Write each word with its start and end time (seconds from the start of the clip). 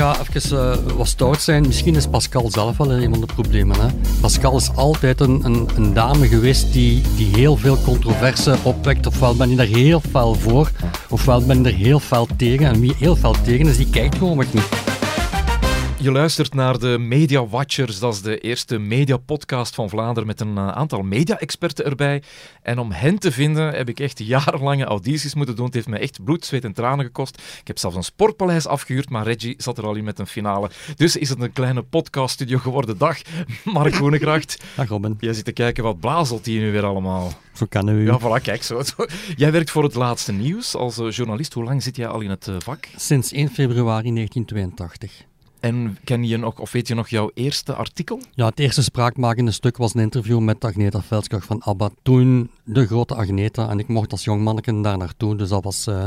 ga 0.00 0.16
even 0.34 0.56
uh, 0.58 0.96
wat 0.96 1.08
stout 1.08 1.42
zijn. 1.42 1.66
Misschien 1.66 1.96
is 1.96 2.06
Pascal 2.06 2.50
zelf 2.50 2.76
wel 2.76 2.92
een 2.92 3.10
van 3.10 3.20
de 3.20 3.26
problemen. 3.34 3.80
Hè? 3.80 3.86
Pascal 4.20 4.56
is 4.56 4.70
altijd 4.74 5.20
een, 5.20 5.44
een, 5.44 5.68
een, 5.76 5.94
dame 5.94 6.28
geweest 6.28 6.72
die, 6.72 7.02
die 7.16 7.26
heel 7.36 7.56
veel 7.56 7.78
controverse 7.84 8.56
opwekt. 8.62 9.06
Ofwel 9.06 9.36
ben 9.36 9.50
je 9.50 9.56
daar 9.56 9.66
heel 9.66 10.00
fel 10.10 10.34
voor, 10.34 10.70
ofwel 11.08 11.46
ben 11.46 11.62
je 11.62 11.68
er 11.68 11.76
heel 11.76 12.00
fel 12.00 12.28
tegen. 12.36 12.66
En 12.66 12.80
wie 12.80 12.94
heel 12.98 13.16
fel 13.16 13.34
tegen 13.44 13.66
is, 13.66 13.76
die 13.76 13.90
kijkt 13.90 14.16
gewoon 14.18 14.36
niet. 14.52 14.89
Je 16.02 16.10
luistert 16.10 16.54
naar 16.54 16.78
de 16.78 16.98
Media 16.98 17.46
Watchers. 17.46 17.98
Dat 17.98 18.14
is 18.14 18.22
de 18.22 18.38
eerste 18.38 18.78
media-podcast 18.78 19.74
van 19.74 19.88
Vlaanderen 19.88 20.26
met 20.26 20.40
een 20.40 20.56
eh, 20.56 20.68
aantal 20.68 21.02
media-experten 21.02 21.84
erbij. 21.84 22.22
En 22.62 22.78
om 22.78 22.92
hen 22.92 23.18
te 23.18 23.32
vinden 23.32 23.72
heb 23.72 23.88
ik 23.88 24.00
echt 24.00 24.18
jarenlange 24.18 24.84
audities 24.84 25.34
moeten 25.34 25.56
doen. 25.56 25.64
Het 25.64 25.74
heeft 25.74 25.88
me 25.88 25.98
echt 25.98 26.24
bloed, 26.24 26.44
zweet 26.44 26.64
en 26.64 26.72
tranen 26.72 27.04
gekost. 27.04 27.42
Ik 27.60 27.66
heb 27.66 27.78
zelfs 27.78 27.96
een 27.96 28.02
sportpaleis 28.02 28.66
afgehuurd, 28.66 29.10
maar 29.10 29.24
Reggie 29.24 29.54
zat 29.56 29.78
er 29.78 29.86
al 29.86 29.94
in 29.94 30.04
met 30.04 30.18
een 30.18 30.26
finale. 30.26 30.70
Dus 30.96 31.16
is 31.16 31.28
het 31.28 31.40
een 31.40 31.52
kleine 31.52 31.82
podcaststudio 31.82 32.58
geworden. 32.58 32.98
Dag, 32.98 33.18
Mark 33.64 33.94
Groenekracht. 33.94 34.62
Dag 34.76 34.88
Robin. 34.88 35.16
Jij 35.18 35.32
zit 35.32 35.44
te 35.44 35.52
kijken, 35.52 35.84
wat 35.84 36.00
blazelt 36.00 36.46
hier 36.46 36.60
nu 36.60 36.72
weer 36.72 36.84
allemaal? 36.84 37.32
Zo 37.52 37.66
kan 37.68 37.88
u. 37.88 38.06
Ja, 38.06 38.20
voilà, 38.20 38.42
kijk 38.42 38.62
zo. 38.62 38.82
Jij 39.36 39.52
werkt 39.52 39.70
voor 39.70 39.82
het 39.82 39.94
laatste 39.94 40.32
nieuws 40.32 40.74
als 40.74 40.98
eh, 40.98 41.10
journalist. 41.10 41.52
Hoe 41.52 41.64
lang 41.64 41.82
zit 41.82 41.96
jij 41.96 42.08
al 42.08 42.20
in 42.20 42.30
het 42.30 42.48
eh, 42.48 42.54
vak? 42.58 42.88
Sinds 42.96 43.32
1 43.32 43.48
februari 43.48 44.14
1982. 44.14 45.28
En 45.60 45.98
ken 46.04 46.26
je 46.26 46.36
nog, 46.36 46.58
of 46.58 46.72
weet 46.72 46.88
je 46.88 46.94
nog 46.94 47.08
jouw 47.08 47.30
eerste 47.34 47.74
artikel? 47.74 48.20
Ja, 48.34 48.46
het 48.46 48.58
eerste 48.58 48.82
spraakmakende 48.82 49.50
stuk 49.50 49.76
was 49.76 49.94
een 49.94 50.00
interview 50.00 50.40
met 50.40 50.64
Agneta 50.64 51.02
Veldskog 51.02 51.44
van 51.44 51.62
ABBA. 51.62 51.90
Toen 52.02 52.50
de 52.64 52.86
grote 52.86 53.14
Agneta. 53.14 53.68
En 53.68 53.78
ik 53.78 53.88
mocht 53.88 54.12
als 54.12 54.24
jong 54.24 54.42
manneken 54.42 54.82
daar 54.82 54.98
naartoe, 54.98 55.36
dus 55.36 55.48
dat 55.48 55.64
was... 55.64 55.86
Uh, 55.88 56.06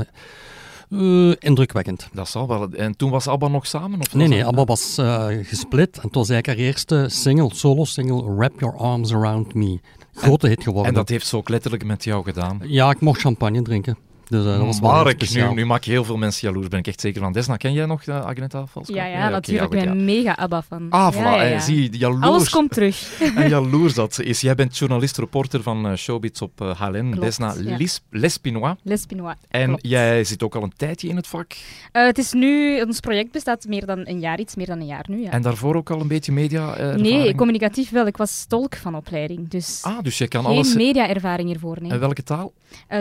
uh, 0.89 1.33
indrukwekkend. 1.39 2.09
Dat 2.13 2.29
zal 2.29 2.47
wel. 2.47 2.69
En 2.69 2.97
toen 2.97 3.09
was 3.09 3.27
ABBA 3.27 3.47
nog 3.47 3.67
samen? 3.67 3.99
Of 3.99 4.13
nee, 4.13 4.27
nee, 4.27 4.45
ABBA 4.45 4.63
was 4.63 4.97
uh, 4.99 5.27
gesplit. 5.41 5.95
En 5.95 6.01
het 6.03 6.15
was 6.15 6.29
eigenlijk 6.29 6.59
haar 6.59 6.67
eerste 6.67 7.05
single, 7.09 7.49
solo-single, 7.53 8.35
Wrap 8.35 8.59
Your 8.59 8.77
Arms 8.77 9.13
Around 9.13 9.53
Me. 9.53 9.79
Grote 10.13 10.47
hit 10.47 10.63
geworden. 10.63 10.91
En 10.91 10.97
dat 10.97 11.09
heeft 11.09 11.27
ze 11.27 11.37
ook 11.37 11.49
letterlijk 11.49 11.85
met 11.85 12.03
jou 12.03 12.23
gedaan? 12.23 12.59
Ja, 12.63 12.89
ik 12.89 12.99
mocht 12.99 13.19
champagne 13.19 13.61
drinken. 13.61 13.97
Dus 14.33 14.45
uh, 14.45 14.57
dat 14.57 14.65
was 14.65 14.81
Mark, 14.81 15.33
nu, 15.33 15.53
nu 15.53 15.65
maak 15.65 15.83
je 15.83 15.91
heel 15.91 16.03
veel 16.03 16.17
mensen 16.17 16.47
jaloers, 16.47 16.67
ben 16.67 16.79
ik 16.79 16.87
echt 16.87 17.01
zeker 17.01 17.21
van. 17.21 17.31
Desna, 17.31 17.57
ken 17.57 17.73
jij 17.73 17.85
nog 17.85 18.05
uh, 18.05 18.25
Agneta? 18.25 18.65
Ja, 18.85 19.05
ja, 19.05 19.05
ja 19.05 19.29
natuurlijk. 19.29 19.73
Okay, 19.73 19.83
ik 19.83 19.89
ben 19.89 20.05
mega 20.05 20.33
ABBA 20.35 20.61
van. 20.61 20.89
Ah, 20.89 21.13
voilà. 21.13 21.17
Ja, 21.17 21.43
ja, 21.43 21.59
zie, 21.59 21.97
jaloers. 21.97 22.25
Alles 22.25 22.49
komt 22.49 22.71
terug. 22.71 23.19
en 23.35 23.49
jaloers 23.49 23.93
dat 23.93 24.19
is. 24.19 24.41
Jij 24.41 24.55
bent 24.55 24.77
journalist-reporter 24.77 25.63
van 25.63 25.85
uh, 25.85 25.95
Showbiz 25.95 26.41
op 26.41 26.61
uh, 26.61 26.79
HLN. 26.79 27.09
Klopt, 27.09 27.21
Desna 27.21 27.53
Lis, 27.57 28.01
Lespinois. 28.09 28.75
Lespinois, 28.83 29.35
En 29.49 29.67
klopt. 29.67 29.87
jij 29.87 30.23
zit 30.23 30.43
ook 30.43 30.55
al 30.55 30.63
een 30.63 30.73
tijdje 30.77 31.07
in 31.07 31.15
het 31.15 31.27
vak. 31.27 31.53
het 31.91 32.17
is 32.17 32.31
nu, 32.31 32.81
ons 32.81 32.99
project 32.99 33.31
bestaat 33.31 33.65
meer 33.65 33.85
dan 33.85 34.01
een 34.03 34.19
jaar, 34.19 34.39
iets 34.39 34.55
meer 34.55 34.67
dan 34.67 34.79
een 34.79 34.85
jaar 34.85 35.05
nu. 35.07 35.21
Ja. 35.21 35.31
En 35.31 35.41
daarvoor 35.41 35.75
ook 35.75 35.89
al 35.89 36.01
een 36.01 36.07
beetje 36.07 36.31
media 36.31 36.95
Nee, 36.95 37.35
communicatief 37.35 37.89
wel. 37.89 38.07
Ik 38.07 38.17
was 38.17 38.45
tolk 38.47 38.75
van 38.75 38.95
opleiding. 38.95 39.49
Dus, 39.49 39.79
ah, 39.81 40.01
dus 40.01 40.17
je 40.17 40.27
kan 40.27 40.43
geen 40.43 40.53
alles... 40.53 40.75
media-ervaring 40.75 41.53
ervoor. 41.53 41.77
Nee. 41.81 41.91
En 41.91 41.99
welke 41.99 42.23
taal? 42.23 42.53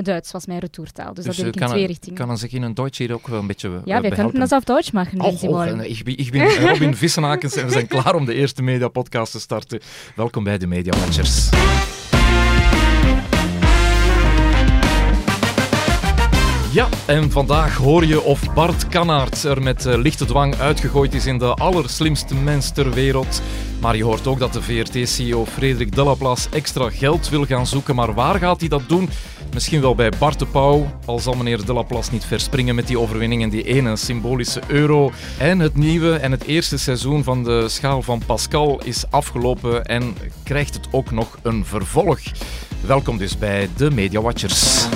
Duits 0.03 0.33
was 0.33 0.47
mijn 0.47 0.59
retourtaal. 0.59 1.15
Dus, 1.15 1.22
dus 1.25 1.37
dat 1.37 1.45
deed 1.45 1.55
ik 1.57 1.61
in 1.61 1.69
twee 1.69 1.87
richtingen. 1.87 2.27
Kann 2.27 2.37
sich 2.37 2.53
in 2.53 2.75
Deutsch 2.75 2.99
hier 2.99 3.15
auch 3.15 3.33
ein 3.33 3.47
bisschen 3.47 3.83
Ja, 3.85 4.03
wir 4.03 4.11
könnten 4.11 4.41
das 4.41 4.53
auf 4.53 4.65
Deutsch 4.65 4.93
machen, 4.93 5.19
wenn 5.19 5.35
oh, 5.35 5.39
Sie 5.39 5.49
oh, 5.49 5.53
wollen. 5.53 5.81
Ich, 5.85 6.07
ich 6.07 6.31
bin 6.31 6.43
Robin 6.69 6.95
Vissenakens 6.95 7.57
en 7.57 7.67
we 7.67 7.73
zijn 7.73 7.87
klaar 7.87 8.15
om 8.15 8.25
de 8.25 8.35
eerste 8.35 8.63
media-podcast 8.63 9.33
te 9.33 9.41
starten. 9.41 9.81
Welkom 10.17 10.45
bij 10.45 10.59
de 10.59 10.67
Media 10.67 10.93
Watchers. 10.99 11.51
Ja, 16.73 16.89
en 17.07 17.31
vandaag 17.31 17.77
hoor 17.77 18.05
je 18.05 18.23
of 18.23 18.55
Bart 18.55 18.89
Kanaert 18.89 19.45
er 19.45 19.63
met 19.63 19.87
uh, 19.87 19.97
lichte 19.97 20.25
dwang 20.25 20.55
uitgegooid 20.55 21.15
is 21.15 21.27
in 21.27 21.39
de 21.39 21.55
allerslimste 21.55 22.35
mens 22.35 22.71
ter 22.71 22.91
wereld. 22.91 23.43
Maar 23.81 23.97
je 23.97 24.05
hoort 24.05 24.27
ook 24.27 24.39
dat 24.39 24.53
de 24.53 24.63
VRT-CEO 24.63 25.47
Frederik 25.47 25.95
Delaplace 25.95 26.49
extra 26.51 26.91
geld 26.91 27.29
wil 27.29 27.45
gaan 27.45 27.67
zoeken. 27.67 27.95
Maar 27.95 28.15
waar 28.15 28.39
gaat 28.39 28.61
hij 28.61 28.69
dat 28.69 28.83
doen? 28.89 29.09
Misschien 29.53 29.81
wel 29.81 29.95
bij 29.95 30.13
Bart 30.19 30.39
de 30.39 30.47
Pauw, 30.47 30.99
al 31.05 31.19
zal 31.19 31.35
meneer 31.35 31.65
Delaplace 31.65 32.13
niet 32.13 32.25
verspringen 32.25 32.75
met 32.75 32.87
die 32.87 32.99
overwinning 32.99 33.43
en 33.43 33.49
die 33.49 33.63
ene 33.63 33.97
symbolische 33.97 34.61
euro. 34.67 35.13
En 35.39 35.59
het 35.59 35.77
nieuwe 35.77 36.17
en 36.17 36.31
het 36.31 36.45
eerste 36.45 36.79
seizoen 36.79 37.25
van 37.25 37.45
de 37.45 37.69
schaal 37.69 38.03
van 38.03 38.23
Pascal 38.27 38.81
is 38.85 39.05
afgelopen 39.11 39.85
en 39.85 40.17
krijgt 40.43 40.75
het 40.75 40.89
ook 40.91 41.11
nog 41.11 41.39
een 41.43 41.65
vervolg. 41.65 42.21
Welkom 42.87 43.19
dus 43.19 43.39
bij 43.39 43.69
de 43.77 43.91
Media 43.91 44.21
Watchers. 44.21 44.87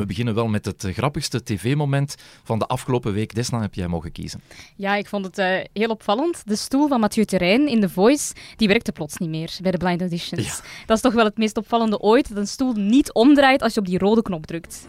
We 0.00 0.06
beginnen 0.06 0.34
wel 0.34 0.48
met 0.48 0.64
het 0.64 0.86
grappigste 0.92 1.42
tv-moment 1.42 2.14
van 2.42 2.58
de 2.58 2.66
afgelopen 2.66 3.12
week. 3.12 3.34
Desna 3.34 3.60
heb 3.60 3.74
jij 3.74 3.88
mogen 3.88 4.12
kiezen. 4.12 4.40
Ja, 4.76 4.94
ik 4.94 5.08
vond 5.08 5.24
het 5.24 5.38
uh, 5.38 5.58
heel 5.72 5.88
opvallend. 5.88 6.42
De 6.46 6.56
stoel 6.56 6.88
van 6.88 7.00
Mathieu 7.00 7.24
Terrein 7.24 7.68
in 7.68 7.80
The 7.80 7.88
Voice, 7.88 8.34
die 8.56 8.68
werkte 8.68 8.92
plots 8.92 9.16
niet 9.16 9.28
meer 9.28 9.58
bij 9.62 9.70
de 9.70 9.78
Blind 9.78 10.00
Auditions. 10.00 10.46
Ja. 10.46 10.84
Dat 10.86 10.96
is 10.96 11.02
toch 11.02 11.12
wel 11.12 11.24
het 11.24 11.38
meest 11.38 11.56
opvallende 11.56 11.98
ooit, 11.98 12.28
dat 12.28 12.38
een 12.38 12.46
stoel 12.46 12.72
niet 12.72 13.12
omdraait 13.12 13.62
als 13.62 13.74
je 13.74 13.80
op 13.80 13.86
die 13.86 13.98
rode 13.98 14.22
knop 14.22 14.46
drukt. 14.46 14.88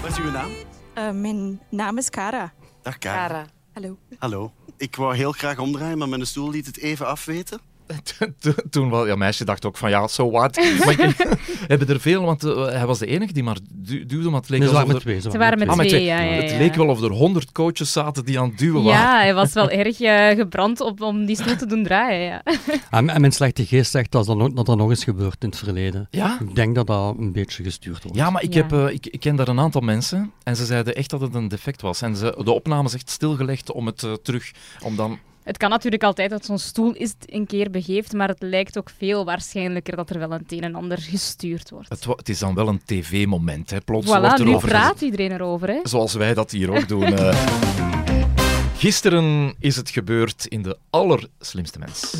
Wat 0.00 0.10
is 0.10 0.18
uw 0.18 0.30
naam? 0.30 0.50
Uh, 0.98 1.10
mijn 1.10 1.60
naam 1.70 1.98
is 1.98 2.10
Kara. 2.10 2.52
Dag 2.82 2.98
Kara. 2.98 3.26
Kara. 3.26 3.46
Hallo. 3.72 3.98
Hallo. 4.18 4.52
Ik 4.78 4.96
wou 4.96 5.16
heel 5.16 5.32
graag 5.32 5.58
omdraaien, 5.58 5.98
maar 5.98 6.08
mijn 6.08 6.26
stoel 6.26 6.50
liet 6.50 6.66
het 6.66 6.78
even 6.78 7.06
afweten. 7.06 7.60
Toen 8.70 8.88
was 8.88 9.06
ja, 9.06 9.16
meisje 9.16 9.44
dacht 9.44 9.64
ook 9.64 9.76
van 9.76 9.90
ja, 9.90 10.06
so 10.06 10.30
what. 10.30 10.56
hebben 11.66 11.88
er 11.88 12.00
veel, 12.00 12.22
want 12.22 12.44
uh, 12.44 12.66
hij 12.66 12.86
was 12.86 12.98
de 12.98 13.06
enige 13.06 13.32
die 13.32 13.42
maar 13.42 13.58
du 13.72 14.06
duwde, 14.06 14.30
maar 14.30 14.40
het 14.40 14.48
leek 14.48 14.60
nee, 14.60 14.68
alsof 14.68 14.86
met 14.86 14.96
er... 14.96 15.02
twee, 15.02 15.20
ze 15.20 15.38
waren 15.38 15.58
met 15.58 15.68
ah, 15.68 15.76
met 15.76 15.88
twee, 15.88 16.00
twee. 16.00 16.10
ja, 16.12 16.20
ja, 16.20 16.42
Het 16.42 16.50
ja. 16.50 16.58
leek 16.58 16.74
wel 16.74 16.86
of 16.86 17.02
er 17.02 17.10
honderd 17.10 17.52
coaches 17.52 17.92
zaten 17.92 18.24
die 18.24 18.40
aan 18.40 18.48
het 18.48 18.58
duwen 18.58 18.82
Ja, 18.82 18.88
waren. 18.88 19.20
hij 19.20 19.34
was 19.34 19.52
wel 19.52 19.70
erg 19.80 20.00
uh, 20.00 20.28
gebrand 20.28 20.80
op, 20.80 21.00
om 21.00 21.24
die 21.24 21.36
stoel 21.36 21.56
te 21.56 21.66
doen 21.66 21.84
draaien. 21.84 22.26
Ja. 22.26 22.42
En, 22.90 23.10
en 23.10 23.20
mijn 23.20 23.32
slechte 23.32 23.66
geest 23.66 23.90
zegt 23.90 24.10
dat 24.10 24.26
dat, 24.26 24.36
nog, 24.36 24.52
dat 24.52 24.66
dat 24.66 24.76
nog 24.76 24.90
eens 24.90 25.04
gebeurt 25.04 25.42
in 25.42 25.48
het 25.48 25.58
verleden. 25.58 26.08
Ja? 26.10 26.38
Ik 26.40 26.54
denk 26.54 26.74
dat 26.74 26.86
dat 26.86 27.14
een 27.18 27.32
beetje 27.32 27.62
gestuurd 27.62 28.02
wordt. 28.02 28.18
Ja, 28.18 28.30
maar 28.30 28.42
ik, 28.42 28.54
Ja. 28.54 28.60
Heb, 28.60 28.72
uh, 28.72 28.88
ik, 28.88 29.06
ik 29.06 29.20
ken 29.20 29.36
daar 29.36 29.48
een 29.48 29.60
aantal 29.60 29.80
mensen 29.80 30.32
en 30.42 30.56
ze 30.56 30.64
zeiden 30.64 30.94
echt 30.94 31.10
dat 31.10 31.20
het 31.20 31.34
een 31.34 31.48
defect 31.48 31.82
was. 31.82 32.02
En 32.02 32.16
ze, 32.16 32.34
de 32.44 32.52
opname 32.52 32.88
is 32.88 32.94
echt 32.94 33.10
stilgelegd 33.10 33.72
om 33.72 33.86
het 33.86 34.02
uh, 34.02 34.12
terug, 34.12 34.52
om 34.82 34.96
dan... 34.96 35.18
Het 35.46 35.56
kan 35.56 35.70
natuurlijk 35.70 36.02
altijd 36.02 36.30
dat 36.30 36.44
zo'n 36.44 36.58
stoel 36.58 36.92
is 36.92 37.14
een 37.26 37.46
keer 37.46 37.70
begeeft, 37.70 38.12
maar 38.12 38.28
het 38.28 38.42
lijkt 38.42 38.78
ook 38.78 38.90
veel 38.98 39.24
waarschijnlijker 39.24 39.96
dat 39.96 40.10
er 40.10 40.18
wel 40.18 40.32
een 40.32 40.38
het 40.42 40.52
een 40.52 40.62
en 40.62 40.74
ander 40.74 40.98
gestuurd 40.98 41.70
wordt. 41.70 41.88
Het, 41.88 42.04
het 42.04 42.28
is 42.28 42.38
dan 42.38 42.54
wel 42.54 42.68
een 42.68 42.80
tv-moment, 42.84 43.70
hè. 43.70 43.80
Plots 43.80 44.06
Voilà, 44.06 44.20
wordt 44.20 44.38
er 44.38 44.44
nu 44.44 44.56
praat 44.56 45.00
iedereen 45.00 45.32
erover. 45.32 45.68
Hè? 45.68 45.80
Zoals 45.82 46.14
wij 46.14 46.34
dat 46.34 46.50
hier 46.50 46.70
ook 46.70 46.88
doen. 46.88 47.12
Uh. 47.12 47.36
Gisteren 48.78 49.54
is 49.58 49.76
het 49.76 49.90
gebeurd 49.90 50.46
in 50.46 50.62
de 50.62 50.78
allerslimste 50.90 51.78
mens. 51.78 52.12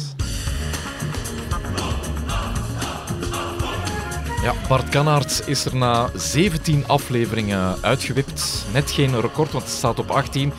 Ja, 4.42 4.54
Bart 4.68 4.88
Kanaert 4.88 5.42
is 5.46 5.64
er 5.64 5.76
na 5.76 6.10
17 6.14 6.86
afleveringen 6.86 7.82
uitgewipt. 7.82 8.66
Net 8.72 8.90
geen 8.90 9.20
record, 9.20 9.52
want 9.52 9.64
het 9.64 9.72
staat 9.74 9.98
op 9.98 10.10
18. 10.10 10.52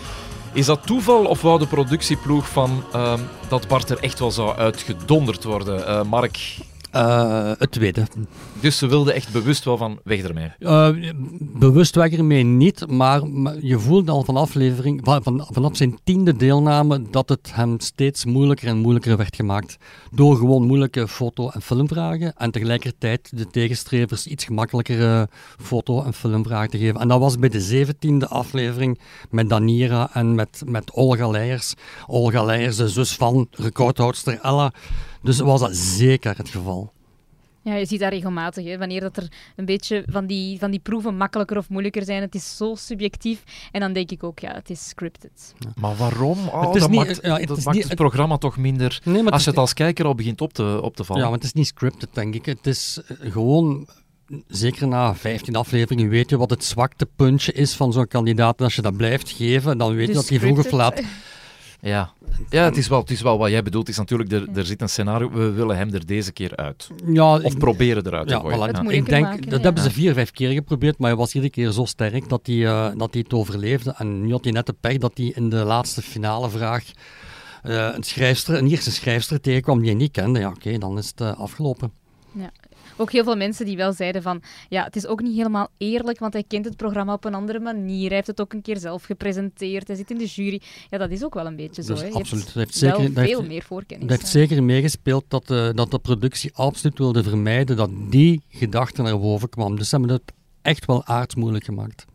Is 0.54 0.66
dat 0.66 0.86
toeval 0.86 1.26
of 1.26 1.42
wou 1.42 1.60
de 1.60 1.68
productieploeg 1.68 2.50
van 2.50 2.84
uh, 2.96 3.14
dat 3.48 3.68
Bart 3.68 3.90
er 3.90 4.00
echt 4.00 4.20
wel 4.20 4.32
zou 4.32 4.58
uitgedonderd 4.58 5.44
worden? 5.44 5.80
Uh, 5.80 6.04
Mark? 6.04 6.58
Uh, 6.96 7.52
het 7.58 7.72
tweede. 7.72 8.08
Dus 8.60 8.78
ze 8.78 8.88
wilden 8.88 9.14
echt 9.14 9.32
bewust 9.32 9.64
wel 9.64 9.78
van 9.78 10.00
weg 10.04 10.22
ermee? 10.22 10.52
Uh, 10.60 10.90
bewust 11.40 11.96
weg 11.96 12.12
ermee 12.12 12.44
niet, 12.44 12.88
maar, 12.90 13.28
maar 13.28 13.56
je 13.62 13.80
voelt 13.80 14.10
al 14.10 14.24
van 14.24 14.38
aflevering, 14.38 15.00
van, 15.04 15.24
van, 15.24 15.48
vanaf 15.52 15.78
zijn 15.78 16.00
tiende 16.04 16.36
deelname 16.36 17.02
dat 17.12 17.30
het 17.30 17.52
hem 17.54 17.80
steeds 17.80 18.26
moeilijker 18.26 18.68
en 18.68 18.78
moeilijker 18.78 19.18
werd 19.18 19.36
gemaakt. 19.36 19.78
Door 20.12 20.36
gewoon 20.36 20.66
moeilijke 20.66 21.08
foto- 21.08 21.50
en 21.50 21.62
filmvragen 21.62 22.34
en 22.36 22.52
tegelijkertijd 22.52 23.38
de 23.38 23.48
tegenstrevers 23.48 24.28
iets 24.28 24.46
gemakkelijkere 24.46 25.30
foto- 25.62 26.04
en 26.04 26.14
filmvragen 26.14 26.70
te 26.70 26.78
geven. 26.78 27.00
En 27.00 27.08
dat 27.08 27.20
was 27.20 27.40
bij 27.40 27.50
de 27.50 27.62
zeventiende 27.62 28.28
aflevering 28.28 29.00
met 29.30 29.50
Danira 29.50 30.10
en 30.14 30.36
met, 30.36 30.62
met 30.66 30.92
Olga 30.92 31.28
Leijers. 31.28 31.74
Olga 32.08 32.44
Leijers, 32.44 32.76
de 32.76 32.90
zus 32.90 33.16
van 33.16 33.48
recordhoudster 33.52 34.40
Ella. 34.42 34.74
Dus 35.28 35.40
was 35.40 35.60
dat 35.60 35.76
zeker 35.76 36.38
het 36.38 36.50
geval. 36.50 36.92
Ja, 37.62 37.76
je 37.76 37.86
ziet 37.86 38.00
dat 38.00 38.12
regelmatig. 38.12 38.66
Hè. 38.66 38.78
Wanneer 38.78 39.02
dat 39.02 39.18
er 39.18 39.32
een 39.56 39.66
beetje 39.66 40.04
van 40.10 40.26
die, 40.26 40.60
van 40.60 40.72
die 40.72 40.80
proeven 40.80 41.18
makkelijker 41.18 41.58
of 41.58 41.70
moeilijker 41.70 42.04
zijn, 42.04 42.22
het 42.22 42.36
is 42.36 42.58
zo 42.58 42.76
subjectief. 42.76 43.44
En 43.72 43.80
dan 43.80 43.94
denk 43.94 44.12
ik 44.12 44.24
ook, 44.24 44.40
ja, 44.40 44.54
het 44.54 44.70
is 44.70 44.88
scripted. 44.88 45.54
Ja. 45.60 45.70
Maar 45.76 45.96
waarom? 45.96 46.48
Oh, 46.48 46.62
het 46.62 46.76
is 46.76 46.82
dat 46.82 46.90
niet, 46.90 47.00
maakt, 47.00 47.20
ja, 47.22 47.38
het, 47.38 47.48
dat 47.48 47.58
is 47.58 47.66
maakt 47.66 47.78
niet, 47.78 47.88
het 47.88 47.96
programma 47.96 48.38
toch 48.38 48.58
minder... 48.58 49.02
Nee, 49.04 49.24
maar 49.24 49.32
als 49.32 49.44
je 49.44 49.50
het, 49.50 49.58
het 49.58 49.58
als 49.58 49.74
kijker 49.74 50.06
al 50.06 50.16
begint 50.16 50.42
op 50.42 50.54
te, 50.54 50.80
op 50.82 50.96
te 50.96 51.04
vallen. 51.04 51.24
Ja, 51.24 51.30
want 51.30 51.42
het 51.44 51.52
is 51.52 51.58
niet 51.58 51.68
scripted, 51.68 52.10
denk 52.14 52.34
ik. 52.36 52.46
Het 52.46 52.68
is 52.68 53.00
gewoon... 53.08 53.88
Zeker 54.48 54.88
na 54.88 55.16
15 55.16 55.56
afleveringen 55.56 56.10
weet 56.10 56.30
je 56.30 56.38
wat 56.38 56.50
het 56.50 56.64
zwaktepuntje 56.64 57.52
is 57.52 57.74
van 57.74 57.94
zo'n 57.94 58.08
kandidaat. 58.08 58.58
En 58.58 58.64
als 58.64 58.76
je 58.76 58.82
dat 58.82 58.98
blijft 58.98 59.32
geven, 59.32 59.78
dan 59.78 59.96
weet 59.96 60.08
je 60.08 60.14
dat 60.14 60.30
hij 60.30 60.40
vroeg 60.40 60.58
of 60.58 60.72
laat 60.72 61.02
Ja, 61.88 62.12
ja 62.50 62.64
het, 62.64 62.78
is 62.78 62.88
wel, 62.88 63.00
het 63.00 63.10
is 63.10 63.22
wel 63.22 63.38
wat 63.38 63.50
jij 63.50 63.64
bedoelt. 63.64 63.90
is 63.90 63.98
natuurlijk, 63.98 64.32
er, 64.32 64.48
er 64.56 64.66
zit 64.66 64.82
een 64.82 64.90
scenario, 64.90 65.32
we 65.32 65.52
willen 65.52 65.78
hem 65.78 65.94
er 65.94 66.06
deze 66.06 66.32
keer 66.32 66.56
uit. 66.56 66.90
Ja, 67.06 67.38
Of 67.38 67.58
proberen 67.58 68.06
eruit 68.06 68.30
ja, 68.30 68.40
te 68.40 68.42
gooien. 68.42 68.76
voilà. 68.76 68.84
Ja. 68.84 68.92
Ik 68.92 69.06
denk, 69.06 69.26
maken, 69.26 69.50
dat 69.50 69.60
ja. 69.60 69.66
hebben 69.66 69.84
ze 69.84 69.92
vier, 69.92 70.14
vijf 70.14 70.32
keer 70.32 70.52
geprobeerd, 70.52 70.98
maar 70.98 71.10
hij 71.10 71.18
was 71.18 71.34
iedere 71.34 71.52
keer 71.52 71.72
zo 71.72 71.86
sterk 71.86 72.30
dat 72.30 72.48
hij, 72.48 72.66
eh, 72.66 72.90
dat 72.98 73.14
hij 73.14 73.22
het 73.24 73.34
overleefde. 73.34 73.94
En 73.98 74.22
nu 74.22 74.32
had 74.32 74.44
hij 74.44 74.54
net 74.54 74.66
de 74.66 74.76
pech 74.80 74.98
dat 74.98 75.12
hij 75.18 75.32
in 75.36 75.50
de 75.50 75.64
laatste 75.64 76.02
finale 76.02 76.50
vraag 76.50 76.84
eh, 77.64 77.90
een, 77.94 78.04
schrijfster, 78.04 78.58
een 78.58 78.68
Ierse 78.68 78.92
schrijfster 78.92 79.42
tegenkwam 79.42 79.80
die 79.80 79.88
hij 79.88 79.98
niet 79.98 80.12
kende. 80.12 80.40
Ja, 80.40 80.50
oké, 80.50 80.78
dan 80.78 80.98
is 80.98 81.08
het 81.08 81.22
eh, 81.22 81.40
afgelopen. 81.40 81.92
Ook 82.98 83.12
heel 83.12 83.24
veel 83.24 83.36
mensen 83.36 83.66
die 83.66 83.78
wel 83.78 83.94
zeiden 83.94 84.22
van, 84.22 84.42
ja, 84.70 84.84
het 84.84 84.96
is 84.96 85.06
ook 85.06 85.22
niet 85.22 85.36
helemaal 85.36 85.70
eerlijk, 85.78 86.20
want 86.20 86.34
hij 86.34 86.44
kent 86.48 86.66
het 86.66 86.78
programma 86.78 87.14
op 87.14 87.26
een 87.26 87.34
andere 87.34 87.60
manier. 87.60 88.06
Hij 88.06 88.16
heeft 88.16 88.28
het 88.28 88.42
ook 88.42 88.54
een 88.54 88.62
keer 88.62 88.78
zelf 88.78 89.04
gepresenteerd. 89.04 89.88
Hij 89.88 89.98
zit 89.98 90.12
in 90.12 90.18
de 90.18 90.26
jury. 90.26 90.62
Ja, 90.90 90.98
dat 90.98 91.12
is 91.12 91.24
ook 91.24 91.34
wel 91.34 91.46
een 91.46 91.56
beetje 91.56 91.84
zo. 91.84 91.94
Dus 91.94 92.02
hè. 92.02 92.10
Absoluut. 92.10 92.46
Dat 92.46 92.54
heeft 92.54 92.76
zeker, 92.76 93.12
veel 93.14 93.24
heeft, 93.24 93.48
meer 93.48 93.64
voorkennis. 93.64 94.08
dat 94.08 94.20
heeft 94.20 94.32
zeker 94.32 94.64
meegespeeld 94.64 95.26
dat, 95.28 95.52
eh, 95.52 95.70
dat 95.74 95.92
de 95.92 96.00
productie 96.00 96.52
absoluut 96.54 96.98
wilde 96.98 97.24
vermijden 97.24 97.76
dat 97.76 97.90
die 98.10 98.42
gedachte 98.50 99.02
naar 99.02 99.20
boven 99.20 99.50
kwam. 99.50 99.78
Dus 99.78 99.90
ze 99.90 99.96
hebben 99.96 100.16
het 100.16 100.34
echt 100.62 100.86
wel 100.86 101.06
aardsmoeilijk 101.06 101.66
gemaakt. 101.66 102.06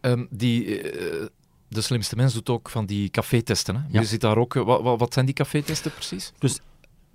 Ehm, 0.00 0.24
die, 0.30 0.80
eh, 0.80 1.26
de 1.68 1.80
slimste 1.80 2.16
mens 2.16 2.34
doet 2.34 2.48
ook 2.48 2.68
van 2.68 2.86
die 2.86 3.08
café-testen. 3.08 3.74
Hè? 3.74 3.80
Ja. 3.90 4.00
Je 4.00 4.06
zit 4.06 4.20
daar 4.20 4.36
ook, 4.36 4.56
eh, 4.56 4.64
wat, 4.64 4.82
wat, 4.82 4.98
wat 4.98 5.12
zijn 5.12 5.26
die 5.26 5.34
café-testen 5.34 5.92
precies? 5.92 6.32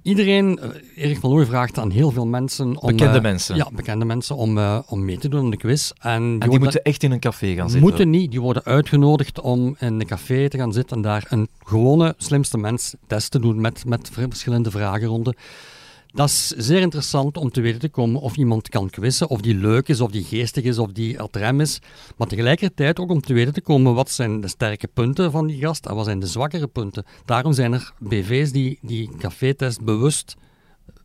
Iedereen, 0.04 0.60
eh, 0.60 0.70
Erik 1.06 1.20
van 1.20 1.30
Looy 1.30 1.46
vraagt 1.46 1.78
aan 1.78 1.90
heel 1.92 2.12
veel 2.12 2.26
mensen 2.28 2.78
om... 2.78 2.90
Bekende 2.92 3.18
eh, 3.18 3.24
mensen. 3.24 3.56
Ja, 3.56 3.68
bekende 3.74 4.06
mensen 4.06 4.36
om, 4.36 4.58
eh, 4.58 4.80
om 4.88 5.06
mee 5.06 5.18
te 5.18 5.30
doen 5.30 5.40
aan 5.44 5.50
de 5.50 5.58
quiz. 5.58 5.92
En 6.00 6.12
En 6.12 6.30
die 6.30 6.40
worden- 6.40 6.60
moeten 6.62 6.84
echt 6.84 7.04
in 7.04 7.12
een 7.12 7.20
café 7.20 7.54
gaan 7.54 7.70
zitten. 7.70 7.90
Moeten 7.90 8.10
niet, 8.10 8.32
die 8.32 8.42
worden 8.42 8.64
uitgenodigd 8.64 9.42
om 9.42 9.76
in 9.80 10.00
een 10.00 10.06
café 10.06 10.50
te 10.50 10.58
gaan 10.58 10.74
zitten 10.74 10.96
en 10.96 11.02
daar 11.02 11.26
een 11.30 11.48
gewone 11.64 12.14
slimste 12.18 12.58
mens 12.58 12.94
test 13.08 13.32
te 13.32 13.40
doen 13.40 13.62
met, 13.62 13.86
met 13.86 14.10
verschillende 14.14 14.72
vragenronden. 14.72 15.36
Dat 16.14 16.30
is 16.30 16.48
zeer 16.48 16.82
interessant 16.82 17.38
om 17.38 17.52
te 17.52 17.62
weten 17.62 17.80
te 17.80 17.90
komen 17.90 18.22
of 18.22 18.36
iemand 18.36 18.70
kan 18.70 18.90
quizzen, 18.90 19.30
of 19.30 19.42
die 19.42 19.56
leuk 19.56 19.88
is, 19.88 20.02
of 20.02 20.12
die 20.12 20.24
geestig 20.24 20.64
is, 20.64 20.78
of 20.78 20.92
die 20.92 21.20
uit 21.20 21.36
rem 21.36 21.62
is. 21.62 21.80
Maar 22.18 22.28
tegelijkertijd 22.28 23.00
ook 23.00 23.10
om 23.10 23.22
te 23.22 23.34
weten 23.34 23.54
te 23.54 23.62
komen 23.62 23.94
wat 23.94 24.10
zijn 24.12 24.42
de 24.42 24.48
sterke 24.48 24.88
punten 24.88 25.32
van 25.32 25.48
die 25.48 25.60
gast 25.62 25.86
en 25.86 25.96
wat 25.96 26.06
zijn 26.06 26.20
de 26.20 26.28
zwakkere 26.28 26.68
punten. 26.68 27.06
Daarom 27.26 27.54
zijn 27.54 27.74
er 27.74 27.94
BV's 28.00 28.52
die 28.52 28.80
die 28.82 29.10
café-test 29.18 29.82
bewust 29.84 30.36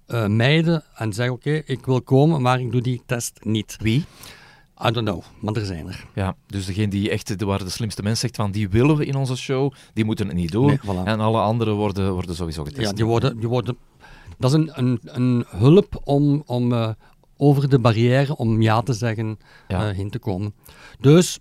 eh, 0.06 0.26
mijden 0.26 0.84
en 0.94 1.12
zeggen 1.12 1.34
oké, 1.34 1.62
ik 1.66 1.86
wil 1.86 2.02
komen, 2.02 2.42
maar 2.42 2.60
ik 2.60 2.72
doe 2.72 2.80
die 2.80 3.02
test 3.06 3.38
niet. 3.42 3.76
Wie? 3.80 4.04
I 4.86 4.90
don't 4.90 5.08
know, 5.08 5.22
maar 5.40 5.54
er 5.54 5.64
zijn 5.66 5.86
er. 5.88 6.06
Ja, 6.14 6.36
dus 6.46 6.66
degene 6.66 6.88
die 6.88 7.10
echt, 7.10 7.38
de- 7.38 7.44
waar 7.44 7.58
de 7.64 7.70
slimste 7.70 8.02
mens 8.02 8.20
zegt 8.20 8.36
van, 8.36 8.50
die 8.50 8.68
willen 8.68 8.96
we 8.96 9.06
in 9.06 9.14
onze 9.14 9.36
show, 9.36 9.72
die 9.94 10.04
moeten 10.04 10.26
het 10.26 10.36
niet 10.36 10.50
doen. 10.50 10.66
Nee, 10.66 10.78
voilà. 10.78 11.04
En 11.04 11.20
alle 11.20 11.40
anderen 11.40 11.74
worden, 11.74 12.12
worden 12.12 12.34
sowieso 12.34 12.64
getest. 12.64 12.86
Ja, 12.88 12.92
die 12.92 13.04
worden, 13.04 13.38
die 13.38 13.48
worden, 13.48 13.76
dat 14.38 14.50
is 14.50 14.56
een, 14.56 14.70
een, 14.74 15.00
een 15.04 15.44
hulp 15.48 16.00
om, 16.04 16.42
om 16.46 16.72
eh, 16.72 16.88
over 17.36 17.68
de 17.68 17.78
barrière 17.78 18.36
om 18.36 18.62
ja 18.62 18.82
te 18.82 18.92
zeggen 18.92 19.38
Ja. 19.68 19.88
eh, 19.88 19.96
heen 19.96 20.10
te 20.10 20.18
komen. 20.18 20.54
Dus 21.00 21.38